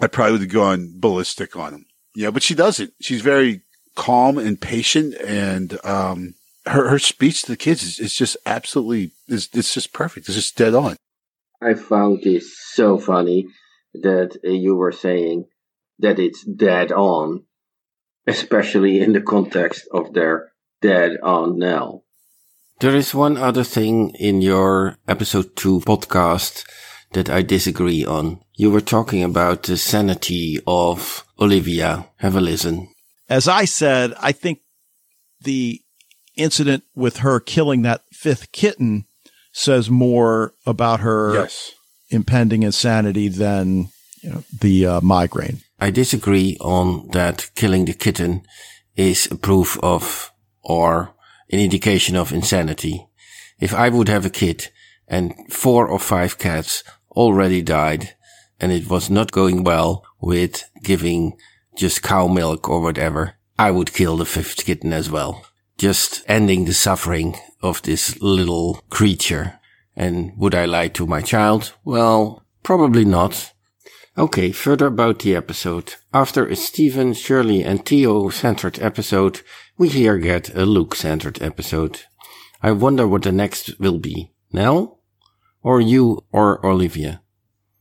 [0.00, 1.86] I probably would have gone ballistic on them.
[2.14, 2.92] Yeah, but she doesn't.
[3.00, 3.62] She's very
[3.98, 6.34] calm and patient, and um,
[6.66, 10.28] her her speech to the kids is, is just absolutely is it's just perfect.
[10.28, 10.96] It's just dead on.
[11.60, 13.48] I found this so funny
[13.92, 15.46] that uh, you were saying
[15.98, 17.44] that it's dead on,
[18.26, 22.02] especially in the context of their dead on now.
[22.78, 26.64] There is one other thing in your episode two podcast
[27.12, 28.40] that I disagree on.
[28.54, 32.06] You were talking about the sanity of Olivia.
[32.18, 32.88] Have a listen.
[33.28, 34.60] As I said, I think
[35.40, 35.82] the
[36.36, 39.04] incident with her killing that fifth kitten
[39.52, 41.72] says more about her Yes.
[42.10, 43.88] impending insanity than
[44.22, 45.60] you know, the uh, migraine.
[45.80, 48.42] I disagree on that killing the kitten
[48.96, 51.14] is a proof of or
[51.50, 53.06] an indication of insanity.
[53.60, 54.70] If I would have a kid
[55.08, 58.14] and four or five cats already died
[58.60, 61.36] and it was not going well with giving
[61.78, 65.46] just cow milk or whatever, I would kill the fifth kitten as well.
[65.78, 69.60] Just ending the suffering of this little creature.
[69.96, 71.72] And would I lie to my child?
[71.84, 73.52] Well, probably not.
[74.16, 75.94] Okay, further about the episode.
[76.12, 79.42] After a Steven, Shirley and Theo centered episode,
[79.76, 82.02] we here get a Luke centered episode.
[82.60, 84.32] I wonder what the next will be.
[84.52, 84.98] Nell?
[85.62, 87.22] Or Hugh or Olivia?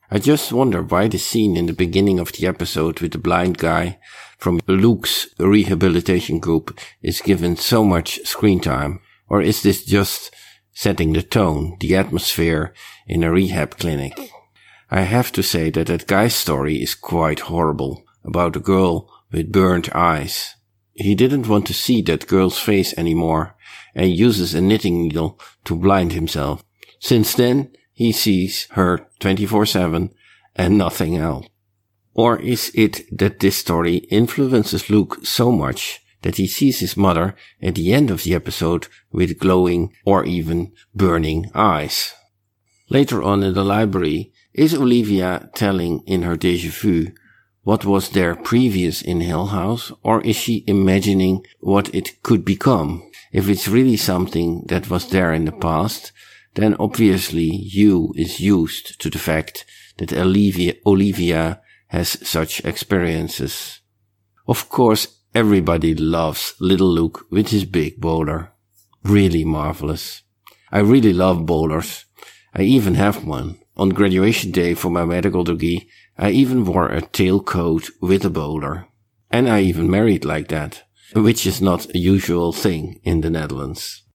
[0.09, 3.57] I just wonder why the scene in the beginning of the episode with the blind
[3.57, 3.99] guy
[4.37, 9.01] from Luke's rehabilitation group is given so much screen time.
[9.27, 10.33] Or is this just
[10.71, 12.73] setting the tone, the atmosphere
[13.05, 14.17] in a rehab clinic?
[14.89, 19.51] I have to say that that guy's story is quite horrible about a girl with
[19.51, 20.55] burnt eyes.
[20.93, 23.57] He didn't want to see that girl's face anymore
[23.93, 26.63] and uses a knitting needle to blind himself.
[27.01, 30.11] Since then, he sees her 24-7
[30.55, 31.47] and nothing else.
[32.13, 37.35] Or is it that this story influences Luke so much that he sees his mother
[37.59, 42.13] at the end of the episode with glowing or even burning eyes?
[42.87, 47.11] Later on in the library, is Olivia telling in her déjà vu
[47.63, 53.09] what was there previous in Hill House, or is she imagining what it could become?
[53.33, 56.11] If it's really something that was there in the past,
[56.57, 59.63] then obviously Hugh is used to the fact
[59.97, 63.81] that Olivia, Olivia has such experiences.
[64.47, 68.53] Of course, everybody loves little Luke with his big bowler.
[69.03, 70.23] Really marvelous.
[70.71, 72.05] I really love bowlers.
[72.55, 73.59] I even have one.
[73.75, 75.87] On graduation day for my medical degree,
[76.17, 78.87] I even wore a tailcoat with a bowler.
[79.29, 80.83] And I even married like that,
[81.13, 84.06] which is not a usual thing in the Netherlands.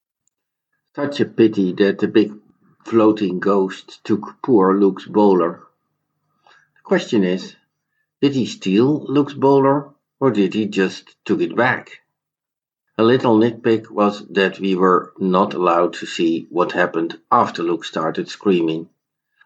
[0.94, 2.34] Such a pity that the big
[2.84, 5.66] floating ghost took poor Luke's bowler.
[6.44, 7.56] The question is,
[8.20, 9.88] did he steal Luke's bowler
[10.20, 12.02] or did he just took it back?
[12.98, 17.86] A little nitpick was that we were not allowed to see what happened after Luke
[17.86, 18.90] started screaming.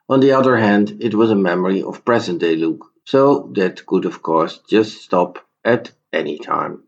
[0.09, 4.05] On the other hand, it was a memory of present day Luke, so that could
[4.05, 6.83] of course just stop at any time.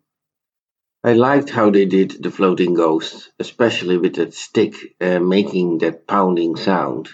[1.05, 6.09] I liked how they did the floating ghost, especially with that stick uh, making that
[6.09, 7.09] pounding sound.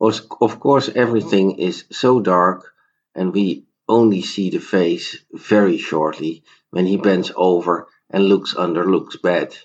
[0.00, 2.72] Of course, everything is so dark,
[3.12, 8.88] and we only see the face very shortly when he bends over and looks under
[8.88, 9.56] Luke's bed.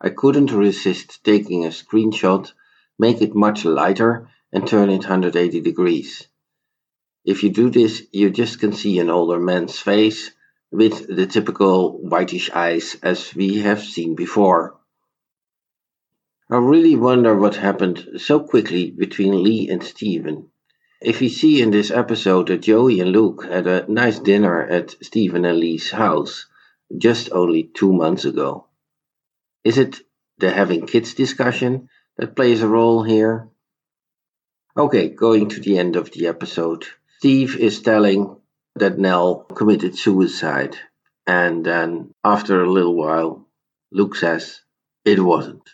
[0.00, 2.50] I couldn't resist taking a screenshot,
[2.98, 6.26] make it much lighter, and turn it 180 degrees.
[7.26, 10.30] If you do this, you just can see an older man's face
[10.72, 14.76] with the typical whitish eyes as we have seen before.
[16.50, 20.48] I really wonder what happened so quickly between Leigh and Steven.
[21.00, 24.94] if we see in this episode that Joey and Luke had a nice dinner at
[25.02, 26.46] Steven and Leigh's house
[26.96, 28.66] just only two months ago,
[29.64, 30.00] is it
[30.38, 33.48] the having kids discussion that plays a role here?
[34.76, 36.84] Okay, going to the end of the episode.
[37.18, 38.39] Steve is telling
[38.76, 40.76] that Nell committed suicide,
[41.26, 43.46] and then after a little while,
[43.92, 44.60] Luke says
[45.04, 45.68] it wasn't.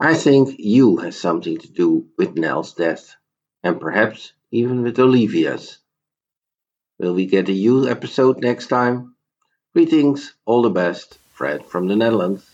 [0.00, 3.14] I think Hugh has something to do with Nell's death,
[3.62, 5.78] and perhaps even with Olivia's.
[6.98, 9.14] Will we get a Hugh episode next time?
[9.74, 12.48] Greetings, all the best, Fred from the Netherlands.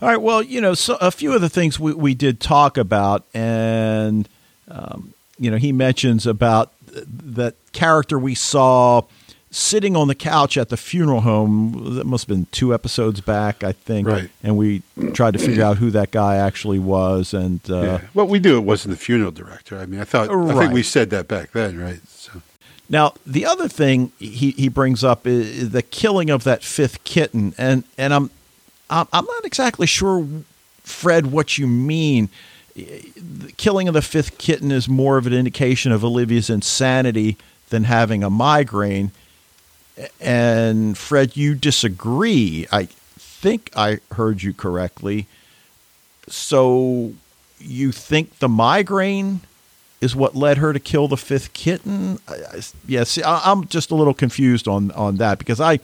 [0.00, 0.20] All right.
[0.20, 4.28] Well, you know, so a few of the things we, we did talk about, and
[4.68, 6.72] um, you know, he mentions about
[7.06, 9.02] that character we saw
[9.50, 11.94] sitting on the couch at the funeral home.
[11.94, 14.06] That must have been two episodes back, I think.
[14.06, 14.30] Right.
[14.42, 14.82] And we
[15.14, 18.00] tried to figure out who that guy actually was, and uh, yeah.
[18.12, 19.78] Well, we knew it wasn't the funeral director.
[19.78, 22.00] I mean, I thought I think we said that back then, right?
[22.08, 22.42] So
[22.88, 27.54] Now, the other thing he, he brings up is the killing of that fifth kitten,
[27.56, 28.30] and and I'm
[28.90, 30.26] I'm I'm not exactly sure,
[30.82, 32.28] Fred, what you mean.
[32.76, 37.38] The killing of the fifth kitten is more of an indication of Olivia's insanity
[37.70, 39.12] than having a migraine.
[40.20, 42.66] And Fred, you disagree.
[42.70, 45.26] I think I heard you correctly.
[46.28, 47.14] So
[47.58, 49.40] you think the migraine
[50.00, 52.18] is what led her to kill the fifth kitten?
[52.86, 55.80] Yes, yeah, I'm just a little confused on on that because I,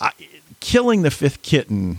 [0.00, 0.12] I
[0.60, 1.98] killing the fifth kitten.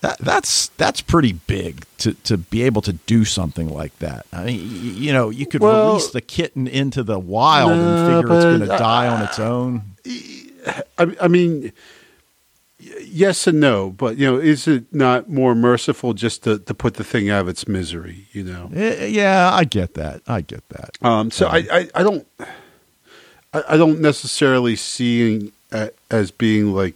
[0.00, 4.26] That, that's that's pretty big to, to be able to do something like that.
[4.32, 4.60] I mean,
[4.96, 8.60] you know, you could Well- release the kitten into the wild and figure it's going
[8.60, 9.82] to die on its own.
[10.98, 11.72] I, I mean,
[12.78, 16.94] yes and no, but you know, is it not more merciful just to, to put
[16.94, 18.28] the thing out of its misery?
[18.32, 18.70] You know.
[18.74, 20.22] Eh, Yeah, I get that.
[20.26, 20.96] I get that.
[21.02, 22.26] Um, so I, I, I don't
[23.52, 26.94] I, I don't necessarily see it as being like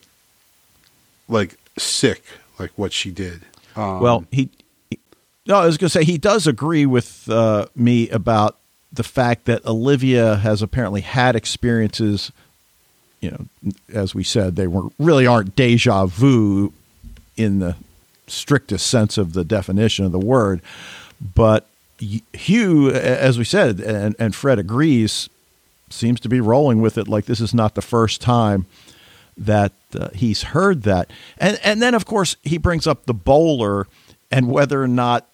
[1.28, 2.22] like sick
[2.60, 3.42] like what she did.
[3.74, 4.48] Um, Well, he,
[4.90, 4.98] he-
[5.46, 8.58] no, I was going to say he does agree with uh, me about
[8.92, 12.30] the fact that Olivia has apparently had experiences.
[13.20, 16.72] You know, as we said, they were really aren't deja vu
[17.36, 17.76] in the
[18.26, 20.60] strictest sense of the definition of the word,
[21.34, 21.66] but
[21.98, 25.28] Hugh, as we said, and, and Fred agrees,
[25.90, 28.66] seems to be rolling with it like this is not the first time
[29.40, 31.10] that uh, he's heard that.
[31.38, 33.86] And and then of course he brings up the bowler
[34.30, 35.26] and whether or not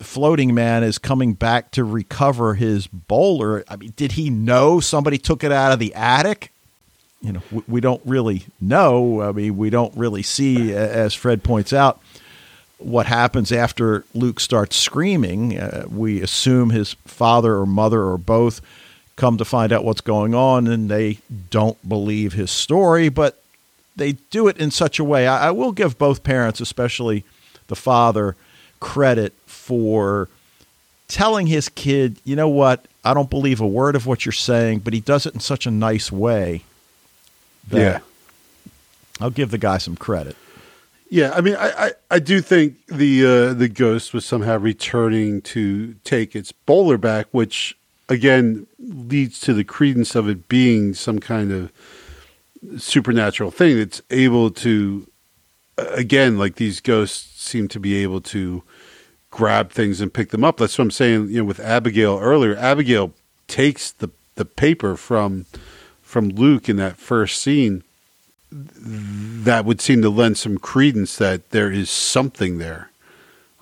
[0.00, 3.64] floating man is coming back to recover his bowler.
[3.68, 6.52] I mean, did he know somebody took it out of the attic?
[7.20, 9.22] You know, we, don't really know.
[9.22, 12.00] I mean, we don't really see, as Fred points out,
[12.78, 15.56] what happens after Luke starts screaming.
[15.56, 18.60] Uh, we assume his father or mother or both
[19.16, 21.18] come to find out what's going on and they
[21.50, 23.42] don't believe his story, but
[23.94, 25.26] they do it in such a way.
[25.26, 27.24] I, I will give both parents, especially
[27.68, 28.36] the father,
[28.80, 30.28] credit for
[31.08, 34.80] telling his kid, you know what, I don't believe a word of what you're saying,
[34.80, 36.64] but he does it in such a nice way.
[37.68, 37.98] that yeah.
[39.20, 40.36] I'll give the guy some credit.
[41.10, 45.42] Yeah, I mean, I, I, I do think the uh, the ghost was somehow returning
[45.42, 47.76] to take its bowler back, which
[48.12, 51.72] again leads to the credence of it being some kind of
[52.80, 55.06] supernatural thing that's able to,
[55.78, 58.62] again, like these ghosts seem to be able to
[59.30, 60.58] grab things and pick them up.
[60.58, 61.30] That's what I'm saying.
[61.30, 63.12] You know, with Abigail earlier, Abigail
[63.48, 65.46] takes the the paper from
[66.00, 67.82] from Luke in that first scene
[68.50, 72.90] that would seem to lend some credence that there is something there,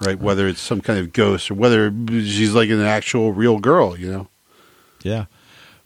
[0.00, 0.18] right?
[0.18, 4.10] Whether it's some kind of ghost or whether she's like an actual real girl, you
[4.10, 4.28] know?
[5.02, 5.26] Yeah.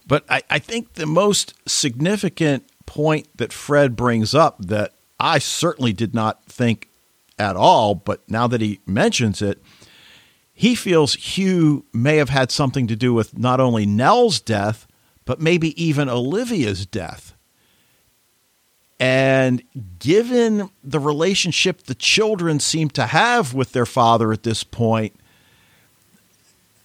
[0.07, 5.93] But I, I think the most significant point that Fred brings up that I certainly
[5.93, 6.89] did not think
[7.39, 9.63] at all, but now that he mentions it,
[10.53, 14.87] he feels Hugh may have had something to do with not only Nell's death,
[15.25, 17.35] but maybe even Olivia's death.
[19.01, 19.63] And
[19.99, 25.17] given the relationship the children seem to have with their father at this point,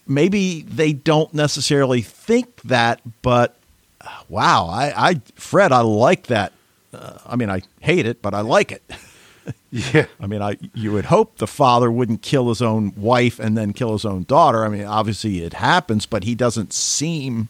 [0.09, 3.55] maybe they don't necessarily think that, but
[4.01, 6.51] uh, wow, I, I Fred, I like that.
[6.93, 8.83] Uh, I mean, I hate it, but I like it.
[9.71, 10.05] Yeah.
[10.19, 13.73] I mean, I you would hope the father wouldn't kill his own wife and then
[13.73, 14.65] kill his own daughter.
[14.65, 17.49] I mean, obviously it happens, but he doesn't seem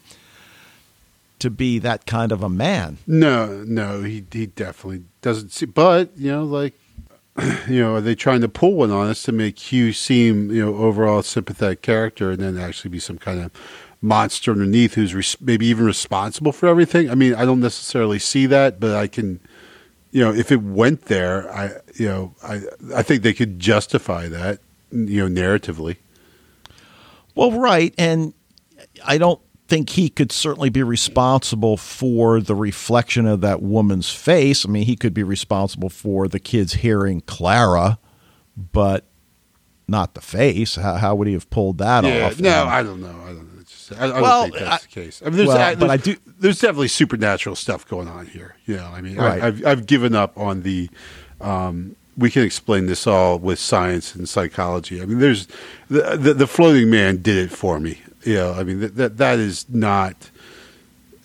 [1.40, 2.98] to be that kind of a man.
[3.08, 5.66] No, no, he he definitely doesn't see.
[5.66, 6.79] But you know, like
[7.68, 10.66] you know, are they trying to pull one on us to make Hugh seem, you
[10.66, 13.52] know, overall sympathetic character and then actually be some kind of
[14.02, 17.10] monster underneath who's res- maybe even responsible for everything?
[17.10, 19.40] I mean, I don't necessarily see that, but I can,
[20.12, 22.62] you know, if it went there, I, you know, I,
[22.96, 24.60] I think they could justify that,
[24.92, 25.98] you know, narratively.
[27.36, 28.34] Well, right, and
[29.06, 29.40] I don't
[29.70, 34.66] think he could certainly be responsible for the reflection of that woman's face.
[34.66, 38.00] I mean, he could be responsible for the kids hearing Clara,
[38.58, 39.06] but
[39.88, 40.76] not the face.
[40.76, 42.40] How, how would he have pulled that off?
[42.40, 43.08] No, I don't know.
[43.24, 43.62] I don't know.
[43.64, 45.22] Just, I, I Well, don't think that's I- the case.
[45.24, 48.56] I mean, there's, well, I, but I do- There's definitely supernatural stuff going on here.
[48.66, 49.42] You know, I mean, Right.
[49.42, 50.90] I, I've I've given up on the.
[51.42, 55.02] Um, we can explain this all with science and psychology.
[55.02, 55.48] I mean, there's
[55.90, 58.02] the the, the floating man did it for me.
[58.24, 60.30] You know, I mean that that, that is not.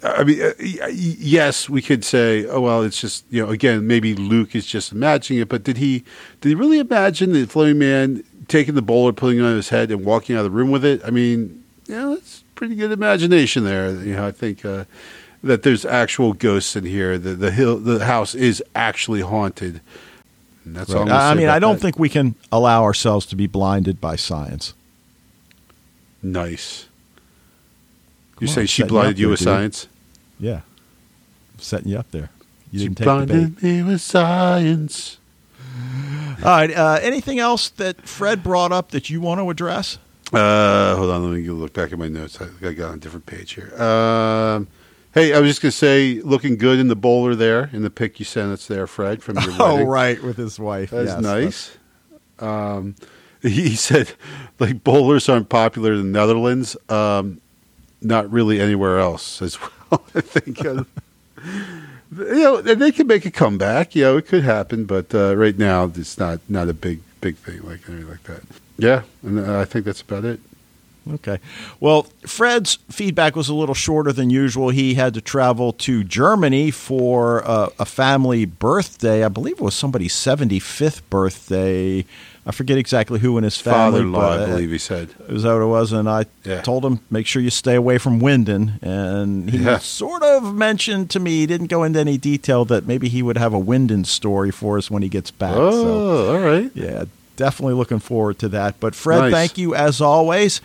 [0.02, 0.52] I mean, uh,
[0.90, 4.92] yes, we could say, oh well, it's just you know, again, maybe Luke is just
[4.92, 6.04] imagining it, but did he
[6.40, 9.90] did he really imagine the floating man taking the boulder, putting it on his head,
[9.90, 11.00] and walking out of the room with it?
[11.04, 13.90] I mean, you know, it's pretty good imagination there.
[13.90, 14.84] You know, I think uh,
[15.42, 17.18] that there's actual ghosts in here.
[17.18, 19.80] The the hill, the house is actually haunted.
[20.64, 21.02] And that's all.
[21.02, 21.80] I'm I mean, I don't that.
[21.80, 24.74] think we can allow ourselves to be blinded by science.
[26.24, 26.86] Nice.
[28.36, 29.44] Come You on, say she blinded you there, with dude.
[29.46, 29.88] science?
[30.40, 30.60] Yeah,
[31.58, 32.30] setting you up there.
[32.72, 35.18] You She didn't take blinded me with science.
[36.42, 36.70] All right.
[36.74, 39.98] Uh, anything else that Fred brought up that you want to address?
[40.32, 42.40] Uh, hold on, let me look back at my notes.
[42.40, 43.72] I, I got on a different page here.
[43.80, 44.66] Um,
[45.12, 48.18] hey, I was just gonna say, looking good in the bowler there in the pic
[48.18, 49.88] you sent us there, Fred, from your Oh, wedding.
[49.88, 50.90] right, with his wife.
[50.90, 51.76] That's Yes, nice.
[52.40, 52.96] Um,
[53.44, 54.12] he said,
[54.58, 56.76] like bowlers aren't popular in the Netherlands.
[56.88, 57.40] Um,
[58.00, 59.58] not really anywhere else as
[59.90, 60.02] well.
[60.14, 60.64] I think.
[60.64, 60.84] Uh,
[62.16, 63.94] you know, they can make a comeback.
[63.94, 67.36] You know, it could happen, but uh, right now it's not not a big big
[67.36, 68.42] thing like anything like that.
[68.78, 70.40] Yeah, and uh, I think that's about it.
[71.12, 71.38] Okay.
[71.80, 74.70] Well, Fred's feedback was a little shorter than usual.
[74.70, 79.22] He had to travel to Germany for uh, a family birthday.
[79.22, 82.06] I believe it was somebody's 75th birthday.
[82.46, 84.00] I forget exactly who in his family.
[84.00, 85.08] Father-in-law, but, I uh, believe he said.
[85.28, 85.92] Is that what it was?
[85.92, 86.60] And I Yeah.
[86.60, 88.82] told him, make sure you stay away from Winden.
[88.82, 89.78] And he Yeah.
[89.78, 93.38] sort of mentioned to me, he didn't go into any detail, that maybe he would
[93.38, 95.56] have a Winden story for us when he gets back.
[95.56, 96.70] Oh, So, all right.
[96.74, 97.04] yeah,
[97.36, 98.74] definitely looking forward to that.
[98.78, 99.32] But, Fred, Nice.
[99.32, 100.60] thank you as always.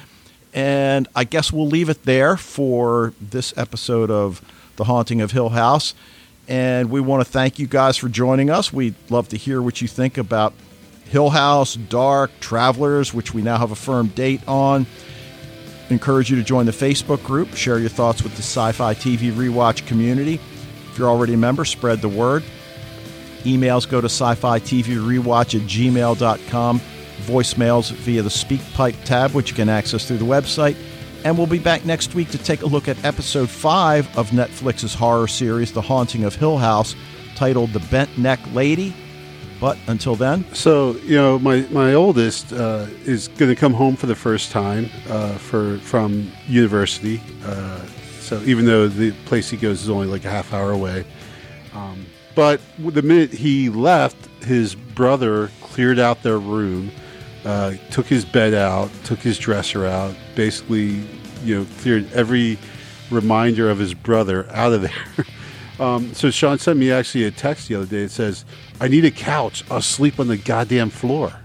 [0.53, 4.41] And I guess we'll leave it there for this episode of
[4.75, 5.93] The Haunting of Hill House.
[6.47, 8.73] And we want to thank you guys for joining us.
[8.73, 10.53] We'd love to hear what you think about
[11.09, 14.85] Hill House, Dark, Travelers, which we now have a firm date on.
[15.89, 19.31] Encourage you to join the Facebook group, share your thoughts with the Sci Fi TV
[19.31, 20.39] Rewatch community.
[20.91, 22.43] If you're already a member, spread the word.
[23.43, 26.81] Emails go to sci fi TV rewatch at gmail.com.
[27.21, 30.75] Voicemails via the Speak Pipe tab, which you can access through the website.
[31.23, 34.93] And we'll be back next week to take a look at episode five of Netflix's
[34.93, 36.95] horror series, The Haunting of Hill House,
[37.35, 38.93] titled The Bent Neck Lady.
[39.59, 43.95] But until then, So you know, my my oldest uh, is going to come home
[43.95, 47.21] for the first time uh, for from university.
[47.45, 47.85] Uh,
[48.21, 51.03] so even though the place he goes is only like a half hour away,
[51.73, 52.05] um,
[52.35, 56.91] but the minute he left, his brother cleared out their room,
[57.43, 61.03] uh, took his bed out, took his dresser out, basically,
[61.43, 62.57] you know, cleared every
[63.11, 65.25] reminder of his brother out of there.
[65.79, 68.01] Um, so Sean sent me actually a text the other day.
[68.03, 68.43] It says,
[68.79, 69.63] "I need a couch.
[69.69, 71.38] I'll sleep on the goddamn floor."